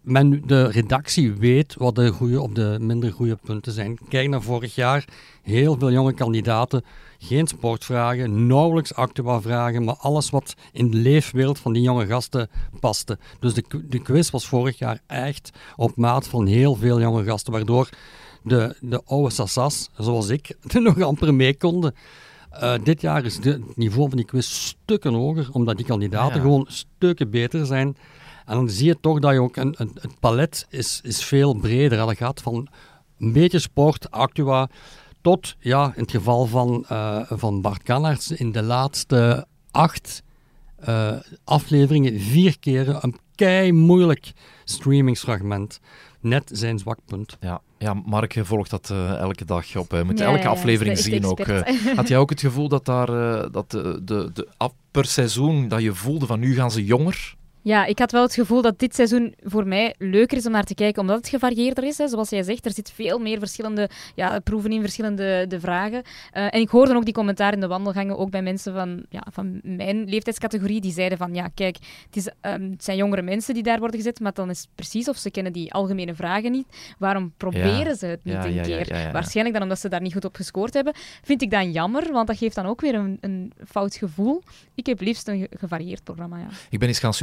men, 0.00 0.42
de 0.46 0.64
redactie 0.64 1.32
weet 1.32 1.74
wat 1.74 1.94
de 1.94 2.10
goede 2.10 2.40
of 2.40 2.50
de 2.52 2.76
minder 2.80 3.12
goede 3.12 3.38
punten 3.44 3.72
zijn. 3.72 3.98
Kijk 4.08 4.28
naar 4.28 4.42
vorig 4.42 4.74
jaar, 4.74 5.04
heel 5.42 5.76
veel 5.78 5.92
jonge 5.92 6.12
kandidaten, 6.12 6.84
geen 7.18 7.46
sportvragen, 7.46 8.46
nauwelijks 8.46 8.94
actua 8.94 9.40
vragen, 9.40 9.84
maar 9.84 9.96
alles 9.96 10.30
wat 10.30 10.54
in 10.72 10.90
de 10.90 10.96
leefwereld 10.96 11.58
van 11.58 11.72
die 11.72 11.82
jonge 11.82 12.06
gasten 12.06 12.48
paste. 12.80 13.18
Dus 13.40 13.54
de, 13.54 13.64
de 13.88 13.98
quiz 14.02 14.30
was 14.30 14.46
vorig 14.46 14.78
jaar 14.78 15.00
echt 15.06 15.50
op 15.76 15.96
maat 15.96 16.28
van 16.28 16.46
heel 16.46 16.74
veel 16.74 17.00
jonge 17.00 17.24
gasten, 17.24 17.52
waardoor 17.52 17.88
de, 18.42 18.76
de 18.80 19.02
oude 19.04 19.30
sassas, 19.30 19.90
zoals 19.98 20.28
ik, 20.28 20.56
er 20.74 20.82
nog 20.82 21.00
amper 21.00 21.34
mee 21.34 21.56
konden. 21.56 21.94
Eh, 22.50 22.74
dit 22.82 23.00
jaar 23.00 23.24
is 23.24 23.40
de- 23.40 23.50
het 23.50 23.76
niveau 23.76 24.08
van 24.08 24.16
die 24.16 24.26
quiz 24.26 24.46
stukken 24.46 25.14
hoger, 25.14 25.48
omdat 25.52 25.76
die 25.76 25.86
kandidaten 25.86 26.34
Ja. 26.36 26.40
gewoon 26.42 26.66
stukken 26.68 27.30
beter 27.30 27.66
zijn. 27.66 27.96
En 28.46 28.54
dan 28.56 28.70
zie 28.70 28.86
je 28.86 28.96
toch 29.00 29.18
dat 29.18 29.32
je 29.32 29.40
ook 29.40 29.56
een, 29.56 29.74
een, 29.78 29.90
het 30.00 30.20
palet 30.20 30.66
is, 30.70 31.00
is 31.02 31.24
veel 31.24 31.54
breder. 31.54 31.98
hè. 31.98 32.06
Dat 32.06 32.16
gaat 32.16 32.40
van 32.42 32.68
een 33.18 33.32
beetje 33.32 33.58
sport, 33.58 34.10
actua, 34.10 34.68
tot, 35.20 35.56
ja, 35.58 35.92
in 35.96 36.02
het 36.02 36.10
geval 36.10 36.46
van, 36.46 36.84
eh, 36.88 37.20
van 37.28 37.60
Bart 37.60 37.82
Kannaerts, 37.82 38.30
in 38.30 38.52
de 38.52 38.62
laatste 38.62 39.46
acht 39.70 40.22
eh, 40.76 41.16
afleveringen 41.44 42.20
vier 42.20 42.58
keer 42.58 42.98
een 43.04 43.18
kei 43.34 43.72
moeilijk 43.72 44.32
streamingsfragment. 44.64 45.80
Net 46.20 46.50
zijn 46.52 46.78
zwak 46.78 46.98
punt. 47.06 47.36
Ja, 47.40 47.60
ja 47.78 47.94
Mark 47.94 48.32
je 48.32 48.44
volgt 48.44 48.70
dat 48.70 48.90
eh, 48.90 49.14
elke 49.18 49.44
dag 49.44 49.76
op. 49.76 49.90
Je 49.90 50.02
moet 50.04 50.18
Ja, 50.18 50.24
elke 50.24 50.38
ja, 50.42 50.48
aflevering 50.48 50.98
zien 50.98 51.24
ook. 51.24 51.38
eh. 51.40 51.96
had 51.96 52.08
jij 52.08 52.18
ook 52.18 52.30
het 52.30 52.40
gevoel 52.40 52.68
dat, 52.68 52.84
daar, 52.84 53.08
eh, 53.42 53.46
dat 53.52 53.70
de, 53.70 54.00
de, 54.04 54.30
de, 54.32 54.48
af- 54.56 54.72
per 54.90 55.04
seizoen 55.04 55.68
dat 55.68 55.82
je 55.82 55.94
voelde 55.94 56.26
van 56.26 56.40
nu 56.40 56.54
gaan 56.54 56.70
ze 56.70 56.84
jonger? 56.84 57.34
Ja, 57.62 57.84
ik 57.84 57.98
had 57.98 58.12
wel 58.12 58.22
het 58.22 58.34
gevoel 58.34 58.62
dat 58.62 58.78
dit 58.78 58.94
seizoen 58.94 59.34
voor 59.42 59.66
mij 59.66 59.94
leuker 59.98 60.36
is 60.36 60.46
om 60.46 60.52
naar 60.52 60.64
te 60.64 60.74
kijken, 60.74 61.00
omdat 61.00 61.16
het 61.16 61.28
gevarieerder 61.28 61.84
is. 61.84 61.98
Hè. 61.98 62.08
Zoals 62.08 62.30
jij 62.30 62.42
zegt, 62.42 62.64
er 62.66 62.72
zit 62.72 62.90
veel 62.94 63.18
meer 63.18 63.38
verschillende 63.38 63.88
ja, 64.14 64.38
proeven 64.38 64.72
in, 64.72 64.80
verschillende 64.80 65.44
de 65.48 65.60
vragen. 65.60 66.02
Eh, 66.32 66.44
en 66.44 66.60
ik 66.60 66.68
hoorde 66.68 66.94
ook 66.94 67.04
die 67.04 67.14
commentaar 67.14 67.52
in 67.52 67.60
de 67.60 67.66
wandelgangen, 67.66 68.18
ook 68.18 68.30
bij 68.30 68.42
mensen 68.42 68.74
van, 68.74 69.04
ja, 69.08 69.26
van 69.32 69.60
mijn 69.62 70.04
leeftijdscategorie, 70.08 70.80
die 70.80 70.92
zeiden 70.92 71.18
van, 71.18 71.34
ja, 71.34 71.48
kijk, 71.54 71.76
het, 72.06 72.16
is, 72.16 72.28
ehm, 72.40 72.70
het 72.70 72.84
zijn 72.84 72.96
jongere 72.96 73.22
mensen 73.22 73.54
die 73.54 73.62
daar 73.62 73.78
worden 73.78 73.96
gezet, 73.96 74.20
maar 74.20 74.32
dan 74.32 74.50
is 74.50 74.58
het 74.60 74.68
precies 74.74 75.08
of 75.08 75.16
ze 75.16 75.30
kennen 75.30 75.52
die 75.52 75.72
algemene 75.72 76.14
vragen 76.14 76.50
niet. 76.52 76.66
Waarom 76.98 77.32
proberen 77.36 77.68
Ja. 77.88 77.94
ze 77.94 78.06
het 78.06 78.24
niet 78.24 78.34
Ja, 78.34 78.46
een 78.46 78.62
keer? 78.62 79.08
Waarschijnlijk 79.12 79.54
dan 79.54 79.64
omdat 79.64 79.80
ze 79.80 79.88
daar 79.88 80.00
niet 80.00 80.12
goed 80.12 80.24
op 80.24 80.36
gescoord 80.36 80.74
hebben. 80.74 80.92
Vind 81.22 81.42
ik 81.42 81.50
dan 81.50 81.70
jammer, 81.72 82.12
want 82.12 82.26
dat 82.26 82.36
geeft 82.36 82.54
dan 82.54 82.66
ook 82.66 82.80
weer 82.80 82.94
een, 82.94 83.18
een 83.20 83.52
fout 83.68 83.94
gevoel. 83.94 84.42
Ik 84.74 84.86
heb 84.86 85.00
liefst 85.00 85.28
een 85.28 85.38
ge- 85.38 85.50
gevarieerd 85.58 86.04
programma, 86.04 86.38
ja. 86.38 86.46
Ik 86.70 86.78
ben 86.78 86.88
eens 86.88 86.98
gaan 86.98 87.14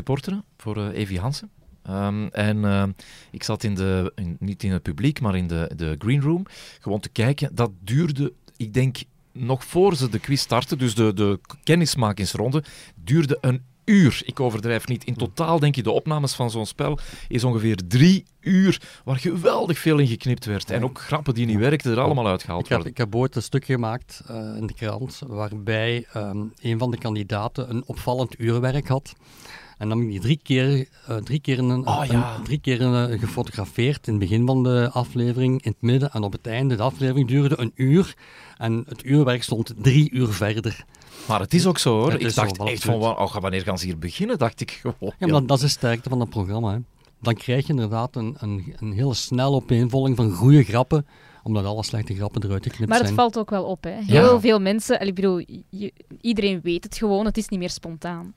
voor 0.58 0.78
eh 0.78 1.00
Evi 1.00 1.20
Hansen. 1.20 1.50
Ehm, 1.84 2.28
en 2.32 2.66
eh, 2.66 2.84
ik 3.32 3.44
zat 3.44 3.64
in 3.64 3.76
de, 3.76 4.12
in- 4.16 4.38
niet 4.40 4.64
in 4.64 4.72
het 4.72 4.82
publiek, 4.84 5.22
maar 5.22 5.36
in 5.36 5.48
de, 5.48 5.72
de 5.76 5.96
green 6.00 6.22
room, 6.22 6.46
gewoon 6.80 7.00
te 7.00 7.10
kijken. 7.10 7.56
Dat 7.56 7.72
duurde, 7.80 8.34
ik 8.58 8.74
denk, 8.74 8.98
nog 9.32 9.64
voor 9.66 9.96
ze 9.96 10.10
de 10.10 10.20
quiz 10.20 10.42
starten, 10.42 10.78
dus 10.78 10.96
de, 10.96 11.14
de 11.14 11.40
kennismakingsronde, 11.64 12.64
duurde 12.96 13.38
een 13.42 13.62
uur. 13.86 14.22
Ik 14.26 14.40
overdrijf 14.40 14.88
niet. 14.88 15.04
In 15.04 15.16
totaal 15.16 15.60
denk 15.60 15.76
je, 15.76 15.84
de 15.84 15.92
opnames 15.92 16.34
van 16.34 16.52
zo'n 16.52 16.66
spel 16.66 17.00
is 17.28 17.44
ongeveer 17.44 17.80
drie 17.88 18.26
uur, 18.40 18.82
waar 19.04 19.16
geweldig 19.18 19.80
veel 19.80 19.98
in 19.98 20.08
geknipt 20.08 20.46
werd. 20.46 20.70
En 20.72 20.84
ook 20.84 21.00
grappen 21.02 21.34
die 21.34 21.46
niet 21.46 21.58
werkten, 21.58 21.92
er 21.92 22.00
allemaal 22.00 22.28
uitgehaald 22.28 22.64
Ik 22.64 22.68
heb, 22.68 22.78
worden. 22.78 22.92
ik 22.94 22.98
heb 22.98 23.16
ooit 23.16 23.36
een 23.36 23.42
stuk 23.42 23.66
gemaakt 23.66 24.22
eh, 24.28 24.36
in 24.58 24.68
de 24.68 24.74
krant 24.74 25.22
waarbij 25.28 26.06
ehm, 26.14 26.44
een 26.62 26.78
van 26.80 26.92
de 26.92 26.98
kandidaten 26.98 27.70
een 27.70 27.84
opvallend 27.86 28.40
uurwerk 28.40 28.88
had. 28.88 29.14
En 29.78 29.90
dan 29.90 29.98
heb 29.98 30.08
ik 30.08 30.12
die 30.14 30.22
drie 30.22 30.40
keer, 30.44 30.88
eh, 31.08 31.16
drie 31.16 31.40
keer, 31.40 31.60
een, 31.60 31.88
Oh, 31.88 32.00
een- 32.08 32.12
ja. 32.18 32.40
drie 32.44 32.60
keer 32.60 32.82
eh, 32.82 33.20
gefotografeerd 33.20 34.08
in 34.08 34.14
het 34.14 34.22
begin 34.22 34.46
van 34.46 34.64
de 34.64 34.90
aflevering, 34.94 35.62
in 35.64 35.72
het 35.72 35.82
midden 35.82 36.12
en 36.12 36.24
op 36.24 36.32
het 36.32 36.48
einde. 36.48 36.76
De 36.76 36.82
aflevering 36.84 37.28
duurde 37.28 37.60
een 37.60 37.72
uur 37.76 38.16
en 38.58 38.84
het 38.88 39.06
uurwerk 39.06 39.44
stond 39.44 39.74
drie 39.78 40.12
uur 40.12 40.28
verder. 40.28 40.86
Maar 41.28 41.40
het 41.40 41.54
is 41.54 41.66
ook 41.66 41.78
zo 41.78 41.94
hoor. 42.00 42.12
Het 42.12 42.22
Ik 42.22 42.36
dacht 42.36 42.56
zo, 42.56 42.64
echt 42.64 42.84
van, 42.84 42.94
oh, 42.94 43.36
wanneer 43.36 43.62
gaan 43.62 43.78
ze 43.78 43.86
hier 43.86 43.98
beginnen? 43.98 44.38
Dacht 44.38 44.62
ik 44.62 44.72
gewoon. 44.72 44.96
Ja, 45.00 45.12
maar 45.20 45.30
dat, 45.30 45.48
dat 45.48 45.58
is 45.58 45.64
de 45.64 45.70
sterkte 45.70 46.10
van 46.10 46.20
het 46.20 46.30
programma. 46.30 46.72
Hè. 46.72 46.78
Dan 47.22 47.34
krijg 47.34 47.64
je 47.68 47.74
inderdaad 47.74 48.16
een, 48.16 48.36
een, 48.40 48.74
een 48.80 48.92
hele 48.92 49.14
snelle 49.14 49.56
opeenvolging 49.56 50.16
van 50.16 50.32
goede 50.32 50.64
grappen, 50.64 51.06
omdat 51.44 51.66
alle 51.66 51.84
slechte 51.84 52.16
grappen 52.16 52.44
eruit 52.44 52.64
geknipt 52.64 52.88
Maar 52.90 52.98
het 52.98 53.06
zijn. 53.08 53.20
valt 53.20 53.38
ook 53.38 53.50
wel 53.50 53.64
op. 53.64 53.84
Hè. 53.84 54.02
Heel 54.02 54.34
Ja. 54.34 54.40
veel 54.40 54.60
mensen, 54.60 55.02
ik 55.08 55.16
bedoel, 55.16 55.38
je- 55.70 55.94
iedereen 56.22 56.60
weet 56.64 56.84
het 56.84 56.98
gewoon, 56.98 57.26
het 57.26 57.38
is 57.38 57.48
niet 57.48 57.60
meer 57.60 57.70
spontaan. 57.70 58.34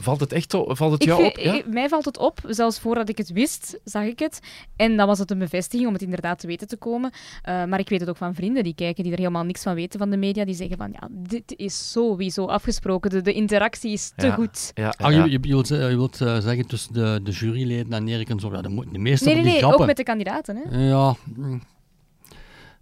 Valt 0.00 0.20
het 0.20 0.32
echt 0.32 0.52
valt 0.66 0.92
het 0.92 1.04
jou 1.04 1.24
op? 1.24 1.36
Ja? 1.38 1.52
ik- 1.54 1.66
mij 1.66 1.88
valt 1.88 2.04
het 2.04 2.18
op, 2.18 2.38
zelfs 2.46 2.78
voordat 2.80 3.08
ik 3.08 3.18
het 3.18 3.32
wist, 3.32 3.78
zag 3.84 4.02
ik 4.04 4.18
het. 4.18 4.40
En 4.76 4.96
dan 4.96 5.06
was 5.06 5.18
het 5.18 5.30
een 5.30 5.38
bevestiging 5.38 5.86
om 5.88 5.92
het 5.94 6.02
inderdaad 6.02 6.38
te 6.38 6.46
weten 6.46 6.68
te 6.68 6.76
komen. 6.76 7.10
Eh, 7.42 7.64
maar 7.64 7.78
ik 7.78 7.88
weet 7.88 8.00
het 8.00 8.08
ook 8.08 8.16
van 8.16 8.34
vrienden 8.34 8.62
die 8.62 8.74
kijken, 8.74 9.02
die 9.02 9.12
er 9.12 9.18
helemaal 9.18 9.44
niks 9.44 9.62
van 9.62 9.74
weten 9.74 9.98
van 9.98 10.10
de 10.10 10.16
media. 10.16 10.44
Die 10.44 10.54
zeggen 10.54 10.76
van, 10.76 10.90
ja, 10.92 11.08
dit 11.10 11.54
is 11.56 11.90
sowieso 11.92 12.44
afgesproken. 12.46 13.10
De, 13.10 13.20
de 13.22 13.32
interactie 13.32 13.92
is 13.92 14.12
te 14.16 14.26
Ja. 14.26 14.34
goed. 14.34 14.70
Ja, 14.74 14.94
Ah, 14.98 15.12
ja. 15.12 15.24
je, 15.24 15.30
je, 15.30 15.38
je 15.42 15.48
wilt, 15.48 15.70
eh, 15.70 15.90
je 15.90 15.96
wilt 15.96 16.20
eh, 16.20 16.38
zeggen 16.38 16.66
tussen 16.66 16.92
de, 16.94 17.20
de 17.22 17.30
juryleden 17.30 17.92
en 17.92 18.08
Erik 18.08 18.28
en 18.28 18.40
zo, 18.40 18.50
ja, 18.52 18.60
de, 18.62 18.84
de 18.92 18.98
meeste 18.98 19.24
Nee, 19.24 19.34
die 19.34 19.44
nee, 19.44 19.56
grappen... 19.58 19.80
ook 19.80 19.86
met 19.86 19.96
de 19.96 20.02
kandidaten. 20.02 20.56
Hè. 20.68 20.86
Ja. 20.88 21.14
mm. 21.36 21.62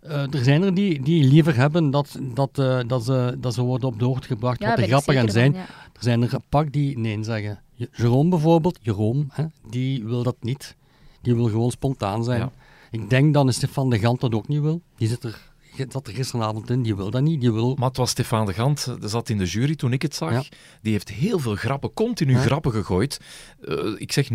Eh, 0.01 0.23
er 0.35 0.45
zijn 0.45 0.63
er 0.63 0.75
die, 0.75 1.03
die 1.03 1.25
liever 1.25 1.57
hebben 1.57 1.91
dat, 1.91 2.19
dat, 2.35 2.59
eh, 2.59 2.79
dat, 2.87 3.05
ze, 3.05 3.37
dat 3.41 3.55
ze 3.55 3.63
worden 3.63 3.89
op 3.89 3.99
de 3.99 4.05
hoogte 4.05 4.27
gebracht 4.27 4.61
Ja, 4.61 4.69
wat 4.69 4.77
de 4.77 4.87
grappen 4.87 5.15
gaan 5.15 5.29
zijn. 5.31 5.53
van, 5.53 5.61
ja. 5.61 5.67
Er 5.97 6.03
zijn 6.03 6.23
er 6.23 6.35
een 6.35 6.43
pak 6.49 6.73
die 6.73 6.99
nee 6.99 7.25
zeggen. 7.25 7.61
Je- 7.73 7.88
Jerome 7.93 8.29
bijvoorbeeld, 8.31 8.79
Jerome, 8.83 9.25
hè, 9.33 9.45
die 9.71 10.05
wil 10.05 10.23
dat 10.23 10.37
niet. 10.41 10.76
Die 11.23 11.35
wil 11.35 11.49
gewoon 11.49 11.71
spontaan 11.71 12.25
zijn. 12.25 12.41
Ja. 12.41 12.53
Ik 12.91 13.11
denk 13.11 13.35
dan 13.35 13.49
is 13.49 13.57
Stefan 13.57 13.91
de 13.91 13.99
Gant 13.99 14.21
dat 14.21 14.35
ook 14.35 14.49
niet 14.49 14.61
wil. 14.61 14.81
Die 14.97 15.09
zit 15.09 15.25
er 15.25 15.53
zat 15.88 16.06
er 16.06 16.12
gisteravond 16.14 16.71
in, 16.71 16.83
die 16.83 16.97
wil 16.97 17.11
dat 17.11 17.23
niet. 17.23 17.40
Die 17.40 17.52
wil... 17.52 17.75
Maar 17.78 17.88
het 17.88 17.97
was 17.97 18.11
Stefan 18.11 18.47
de 18.47 18.52
Gant, 18.52 18.95
dat 19.00 19.11
zat 19.11 19.28
in 19.28 19.38
de 19.38 19.45
jury 19.45 19.75
toen 19.75 19.92
ik 19.92 20.02
het 20.02 20.14
zag. 20.14 20.33
Ja. 20.33 20.42
Die 20.83 20.92
heeft 20.92 21.09
heel 21.09 21.38
veel 21.38 21.54
grappen, 21.54 21.92
continu 21.95 22.33
Ja. 22.33 22.38
grappen 22.38 22.73
gegooid. 22.73 23.21
Eh, 23.61 23.76
ik 23.97 24.12
zeg 24.12 24.30
90% 24.30 24.35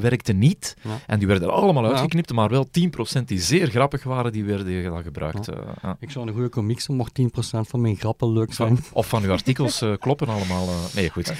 werkte 0.00 0.32
niet. 0.32 0.76
Ja. 0.82 0.90
En 1.06 1.18
die 1.18 1.28
werden 1.28 1.48
er 1.48 1.54
allemaal 1.54 1.86
uitgeknipt, 1.86 2.32
maar 2.32 2.48
wel 2.48 2.66
10% 2.70 3.28
die 3.28 3.40
zeer 3.40 3.66
grappig 3.70 4.02
waren, 4.02 4.32
die 4.32 4.44
werden 4.44 4.82
dan 4.84 5.02
gebruikt. 5.02 5.46
Ja. 5.46 5.52
eh. 5.82 5.90
Ik 6.00 6.10
zou 6.10 6.26
een 6.26 6.32
goede 6.32 6.48
komiek 6.48 6.80
zijn, 6.80 6.96
mocht 6.96 7.12
10% 7.20 7.68
van 7.68 7.80
mijn 7.80 7.96
grappen 7.96 8.32
leuk 8.32 8.52
zijn. 8.52 8.78
Of 8.92 9.08
van 9.08 9.22
uw 9.22 9.30
artikels 9.30 9.80
eh, 9.82 9.92
kloppen 9.98 10.28
allemaal. 10.28 10.66
Nee, 10.94 11.10
goed. 11.10 11.32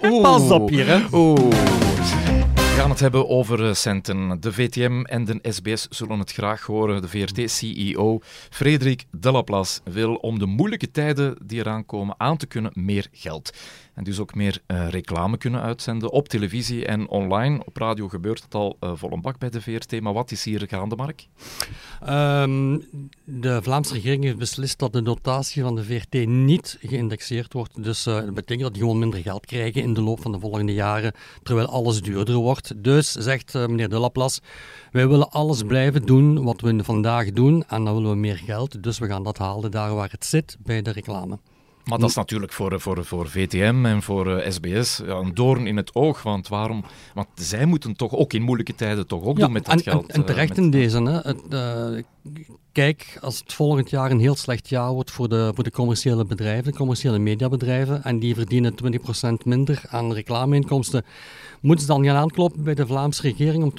Pas 0.22 0.50
op 0.50 0.68
hier, 0.68 0.86
hè. 0.86 1.04
Oeh. 1.12 2.29
Gaan 2.80 2.90
het 2.90 3.00
hebben 3.00 3.28
over 3.28 3.66
eh, 3.66 3.74
centen. 3.74 4.40
De 4.40 4.52
VTM 4.52 5.02
en 5.02 5.24
de 5.24 5.38
SBS 5.42 5.86
zullen 5.88 6.18
het 6.18 6.32
graag 6.32 6.62
horen. 6.62 7.02
De 7.02 7.08
VRT-CEO 7.08 8.20
Frederik 8.50 9.04
Delaplace 9.10 9.80
wil 9.84 10.14
om 10.14 10.38
de 10.38 10.46
moeilijke 10.46 10.90
tijden 10.90 11.36
die 11.44 11.58
eraan 11.58 11.86
komen 11.86 12.14
aan 12.18 12.36
te 12.36 12.46
kunnen 12.46 12.72
meer 12.74 13.06
geld. 13.12 13.52
En 14.00 14.06
dus 14.06 14.18
ook 14.18 14.34
meer 14.34 14.62
eh, 14.66 14.88
reclame 14.88 15.36
kunnen 15.36 15.60
uitzenden 15.60 16.10
op 16.10 16.28
televisie 16.28 16.86
en 16.86 17.08
online. 17.08 17.60
Op 17.64 17.76
radio 17.76 18.08
gebeurt 18.08 18.42
het 18.42 18.54
al 18.54 18.76
eh, 18.80 18.92
vol 18.94 19.12
een 19.12 19.20
bak 19.20 19.38
bij 19.38 19.50
de 19.50 19.60
VRT. 19.60 20.00
Maar 20.00 20.12
wat 20.12 20.30
is 20.30 20.44
hier 20.44 20.62
gaande, 20.68 20.96
Mark? 20.96 21.26
Ehm, 22.04 22.78
de 23.24 23.62
Vlaamse 23.62 23.94
regering 23.94 24.24
heeft 24.24 24.36
beslist 24.36 24.78
dat 24.78 24.92
de 24.92 25.02
dotatie 25.02 25.62
van 25.62 25.76
de 25.76 25.84
VRT 25.84 26.26
niet 26.26 26.78
geïndexeerd 26.80 27.52
wordt. 27.52 27.84
Dus 27.84 28.06
eh, 28.06 28.14
dat 28.14 28.34
betekent 28.34 28.60
dat 28.60 28.72
die 28.72 28.82
gewoon 28.82 28.98
minder 28.98 29.20
geld 29.20 29.46
krijgen 29.46 29.82
in 29.82 29.94
de 29.94 30.02
loop 30.02 30.20
van 30.20 30.32
de 30.32 30.40
volgende 30.40 30.72
jaren, 30.72 31.12
terwijl 31.42 31.66
alles 31.66 32.00
duurder 32.00 32.34
wordt. 32.34 32.82
Dus 32.82 33.12
zegt 33.12 33.54
meneer 33.54 33.88
De 33.88 33.98
Laplace, 33.98 34.40
wij 34.92 35.08
willen 35.08 35.30
alles 35.30 35.62
blijven 35.62 36.06
doen 36.06 36.42
wat 36.42 36.60
we 36.60 36.84
vandaag 36.84 37.32
doen 37.32 37.64
en 37.68 37.84
dan 37.84 37.94
willen 37.94 38.10
we 38.10 38.16
meer 38.16 38.38
geld. 38.38 38.82
Dus 38.82 38.98
we 38.98 39.06
gaan 39.06 39.22
dat 39.22 39.38
halen 39.38 39.70
daar 39.70 39.94
waar 39.94 40.10
het 40.10 40.24
zit, 40.24 40.56
bij 40.62 40.82
de 40.82 40.90
reclame. 40.90 41.38
Maar 41.84 41.98
dat 41.98 42.08
is 42.08 42.14
natuurlijk 42.14 42.52
voor, 42.52 42.80
voor, 42.80 43.04
voor 43.04 43.28
VTM 43.28 43.86
en 43.86 44.02
voor 44.02 44.36
eh, 44.38 44.50
SBS 44.50 44.96
ja, 45.06 45.14
een 45.14 45.34
doorn 45.34 45.66
in 45.66 45.76
het 45.76 45.94
oog. 45.94 46.22
Want 46.22 46.48
waarom? 46.48 46.84
Want 47.14 47.28
zij 47.34 47.64
moeten 47.66 47.96
toch 47.96 48.12
ook 48.14 48.32
in 48.32 48.42
moeilijke 48.42 48.74
tijden 48.74 49.06
toch 49.06 49.22
ook 49.22 49.38
doen 49.38 49.52
met 49.52 49.64
dat 49.64 49.74
en, 49.74 49.82
geld. 49.82 50.08
En, 50.08 50.14
en 50.14 50.20
eh, 50.20 50.26
terecht 50.26 50.48
met- 50.48 50.58
in 50.58 50.70
deze. 50.70 51.02
Hè. 51.02 51.12
Het, 51.12 51.42
eh, 51.50 52.02
kijk, 52.72 53.18
als 53.20 53.38
het 53.38 53.52
volgend 53.52 53.90
jaar 53.90 54.10
een 54.10 54.20
heel 54.20 54.36
slecht 54.36 54.68
jaar 54.68 54.92
wordt 54.92 55.10
voor 55.10 55.28
de, 55.28 55.52
voor 55.54 55.64
de 55.64 55.70
commerciële 55.70 56.24
bedrijven, 56.24 56.72
de 56.72 56.78
commerciële 56.78 57.18
mediabedrijven, 57.18 58.04
en 58.04 58.18
die 58.18 58.34
verdienen 58.34 58.74
20% 58.84 59.44
minder 59.44 59.82
aan 59.88 60.12
reclameinkomsten, 60.12 61.04
moeten 61.60 61.86
ze 61.86 61.92
dan 61.92 62.04
gaan 62.04 62.16
aankloppen 62.16 62.62
bij 62.64 62.74
de 62.74 62.86
Vlaamse 62.86 63.22
regering 63.22 63.62
om 63.62 63.72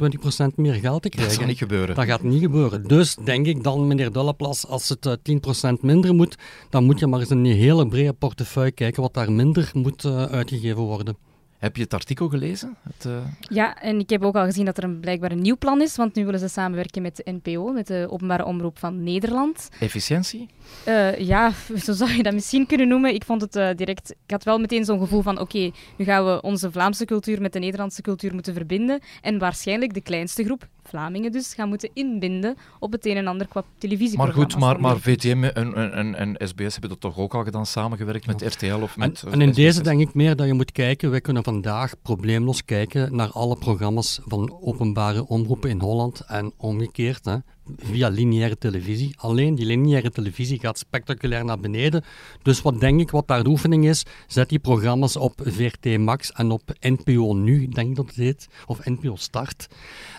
20% 0.52 0.56
meer 0.56 0.74
geld 0.74 1.02
te 1.02 1.10
Dat 1.10 1.18
krijgen? 1.18 1.36
zal 1.36 1.46
niet 1.46 1.58
gebeuren. 1.58 1.96
Dat 1.96 2.06
gaat 2.06 2.24
niet 2.24 2.42
gebeuren. 2.42 2.88
Dus 2.88 3.16
denk 3.24 3.46
ik 3.46 3.64
dan, 3.64 3.88
meneer 3.88 4.12
Dulleplas, 4.12 4.68
als 4.68 4.90
het 4.90 5.06
eh, 5.06 5.70
10% 5.70 5.80
minder 5.82 6.14
moet, 6.16 6.38
dan 6.70 6.84
moet 6.84 7.00
je 7.00 7.08
maar 7.08 7.20
eens 7.20 7.30
een 7.30 7.46
hele 7.46 7.88
brede 7.88 8.14
portefeuille 8.14 8.72
kijken 8.72 9.02
wat 9.02 9.14
daar 9.14 9.32
minder 9.32 9.72
moet 9.74 10.06
eh, 10.06 10.24
uitgegeven 10.24 10.82
worden. 10.82 11.16
Heb 11.62 11.76
je 11.76 11.84
het 11.84 11.94
artikel 11.94 12.30
gelezen? 12.30 12.76
Het, 12.84 13.06
eh, 13.06 13.18
Ja, 13.40 13.82
en 13.82 14.00
ik 14.00 14.10
heb 14.10 14.24
ook 14.24 14.36
al 14.36 14.44
gezien 14.44 14.66
dat 14.66 14.78
er 14.78 14.84
een, 14.84 15.00
blijkbaar 15.00 15.32
een 15.32 15.42
nieuw 15.42 15.58
plan 15.58 15.82
is, 15.82 15.96
want 15.96 16.16
nu 16.16 16.26
willen 16.26 16.40
ze 16.40 16.48
samenwerken 16.48 17.02
met 17.02 17.16
de 17.16 17.32
NPO, 17.32 17.72
met 17.72 17.88
de 17.88 18.08
Openbare 18.10 18.46
Omroep 18.46 18.80
van 18.80 19.04
Nederland. 19.04 19.70
efficiëntie? 19.80 20.50
Eh, 20.84 21.18
ja, 21.18 21.52
zo 21.86 21.94
zou 21.94 22.12
je 22.12 22.24
dat 22.24 22.34
misschien 22.34 22.66
kunnen 22.68 22.88
noemen. 22.88 23.14
Ik 23.14 23.24
vond 23.24 23.42
het 23.42 23.56
eh, 23.56 23.70
direct... 23.76 24.12
Ik 24.12 24.32
had 24.32 24.44
wel 24.44 24.60
meteen 24.60 24.86
zo'n 24.86 25.00
gevoel 25.00 25.22
van, 25.22 25.40
oké, 25.40 25.72
nu 25.98 26.06
gaan 26.06 26.26
we 26.26 26.42
onze 26.42 26.72
Vlaamse 26.72 27.06
cultuur 27.06 27.42
met 27.42 27.54
de 27.54 27.60
Nederlandse 27.60 28.02
cultuur 28.02 28.34
moeten 28.34 28.54
verbinden 28.54 29.00
en 29.22 29.40
waarschijnlijk 29.40 29.94
de 29.94 30.02
kleinste 30.02 30.44
groep, 30.44 30.68
Vlamingen 30.84 31.32
dus, 31.32 31.54
gaan 31.54 31.70
moeten 31.70 31.90
inbinden 31.94 32.56
op 32.80 32.92
het 32.92 33.06
een 33.06 33.18
en 33.18 33.28
ander 33.28 33.48
qua 33.48 33.62
Maar 33.62 33.70
televisieprogramma's. 33.78 34.54
goed, 34.54 34.62
maar, 34.62 34.82
maar. 34.82 35.00
VTM 35.00 35.44
en, 35.44 35.74
en, 35.76 35.94
en, 35.94 36.16
en 36.16 36.48
SBS 36.48 36.72
hebben 36.72 36.90
dat 36.90 37.00
toch 37.00 37.18
ook 37.18 37.34
al 37.34 37.44
gedaan, 37.44 37.66
samengewerkt 37.66 38.28
met 38.28 38.42
RTL 38.42 38.74
of 38.74 38.94
En, 38.94 39.00
met... 39.00 39.24
eh, 39.24 39.34
en 39.34 39.42
in 39.42 39.54
SBS? 39.54 39.64
deze 39.64 39.82
denk 39.84 40.02
ik 40.02 40.14
meer 40.14 40.36
dat 40.36 40.48
je 40.48 40.54
moet 40.54 40.72
kijken, 40.72 41.10
wij 41.12 41.22
kunnen 41.22 41.44
vandaag 41.44 41.94
probleemloos 42.02 42.66
kijken 42.66 43.16
naar 43.16 43.30
alle 43.32 43.56
programma's 43.58 44.20
van 44.26 44.58
openbare 44.62 45.28
omroepen 45.28 45.70
in 45.70 45.80
Holland 45.80 46.20
en 46.28 46.54
omgekeerd, 46.58 47.26
hè, 47.26 47.36
via 47.78 48.08
lineaire 48.10 48.58
televisie. 48.58 49.14
Alleen 49.18 49.56
die 49.56 49.66
lineaire 49.66 50.12
televisie 50.12 50.60
gaat 50.60 50.78
spectaculair 50.78 51.46
naar 51.46 51.60
beneden. 51.60 52.04
Dus 52.42 52.62
wat 52.62 52.80
denk 52.80 53.00
ik, 53.00 53.12
wat 53.12 53.28
daar 53.28 53.44
de 53.44 53.50
oefening 53.50 53.86
is, 53.86 54.06
zet 54.28 54.50
die 54.50 54.60
programma's 54.60 55.16
op 55.16 55.34
VRT 55.44 55.98
Max 55.98 56.32
en 56.32 56.52
op 56.52 56.62
NPO 56.80 57.34
Nu, 57.34 57.68
denk 57.68 57.90
ik 57.90 57.96
dat 57.96 58.16
het 58.16 58.48
of 58.66 58.86
NPO 58.86 59.16
Start. 59.16 59.68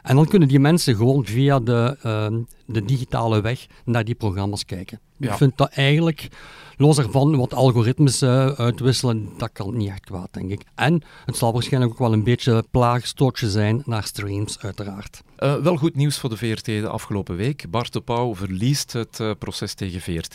En 0.03 0.17
dan 0.17 0.27
kunnen 0.27 0.49
die 0.49 0.61
mensen 0.61 0.97
gewoon 0.97 1.27
via 1.27 1.61
de, 1.61 1.97
ehm, 2.03 2.43
de 2.67 2.85
digitale 2.85 3.41
weg 3.41 3.67
naar 3.85 4.05
die 4.05 4.15
programma's 4.15 4.65
kijken. 4.65 5.01
Ja. 5.23 5.31
Ik 5.31 5.37
vind 5.37 5.57
dat 5.57 5.71
eigenlijk, 5.71 6.29
los 6.77 6.99
ervan 6.99 7.37
wat 7.37 7.55
algoritmes 7.55 8.23
eh, 8.23 8.47
uitwisselen, 8.47 9.29
dat 9.39 9.51
kan 9.53 9.77
niet 9.77 9.89
echt 9.89 10.05
kwaad, 10.05 10.29
denk 10.31 10.51
ik. 10.51 10.63
En 10.75 11.03
het 11.25 11.37
zal 11.37 11.53
waarschijnlijk 11.53 11.93
ook 11.93 11.99
wel 11.99 12.13
een 12.13 12.25
beetje 12.25 12.65
plaagstootje 12.71 13.51
zijn 13.51 13.83
naar 13.85 14.05
streams, 14.05 14.59
uiteraard. 14.59 15.23
Eh, 15.37 15.57
wel 15.57 15.77
goed 15.77 15.95
nieuws 15.95 16.19
voor 16.19 16.31
de 16.31 16.37
VRT 16.37 16.65
de 16.65 16.89
afgelopen 16.89 17.37
week. 17.37 17.65
Bart 17.71 17.93
de 17.93 18.01
Pauw 18.01 18.35
verliest 18.35 18.93
het 18.93 19.21
eh, 19.21 19.31
proces 19.39 19.75
tegen 19.75 20.01
VRT. 20.01 20.35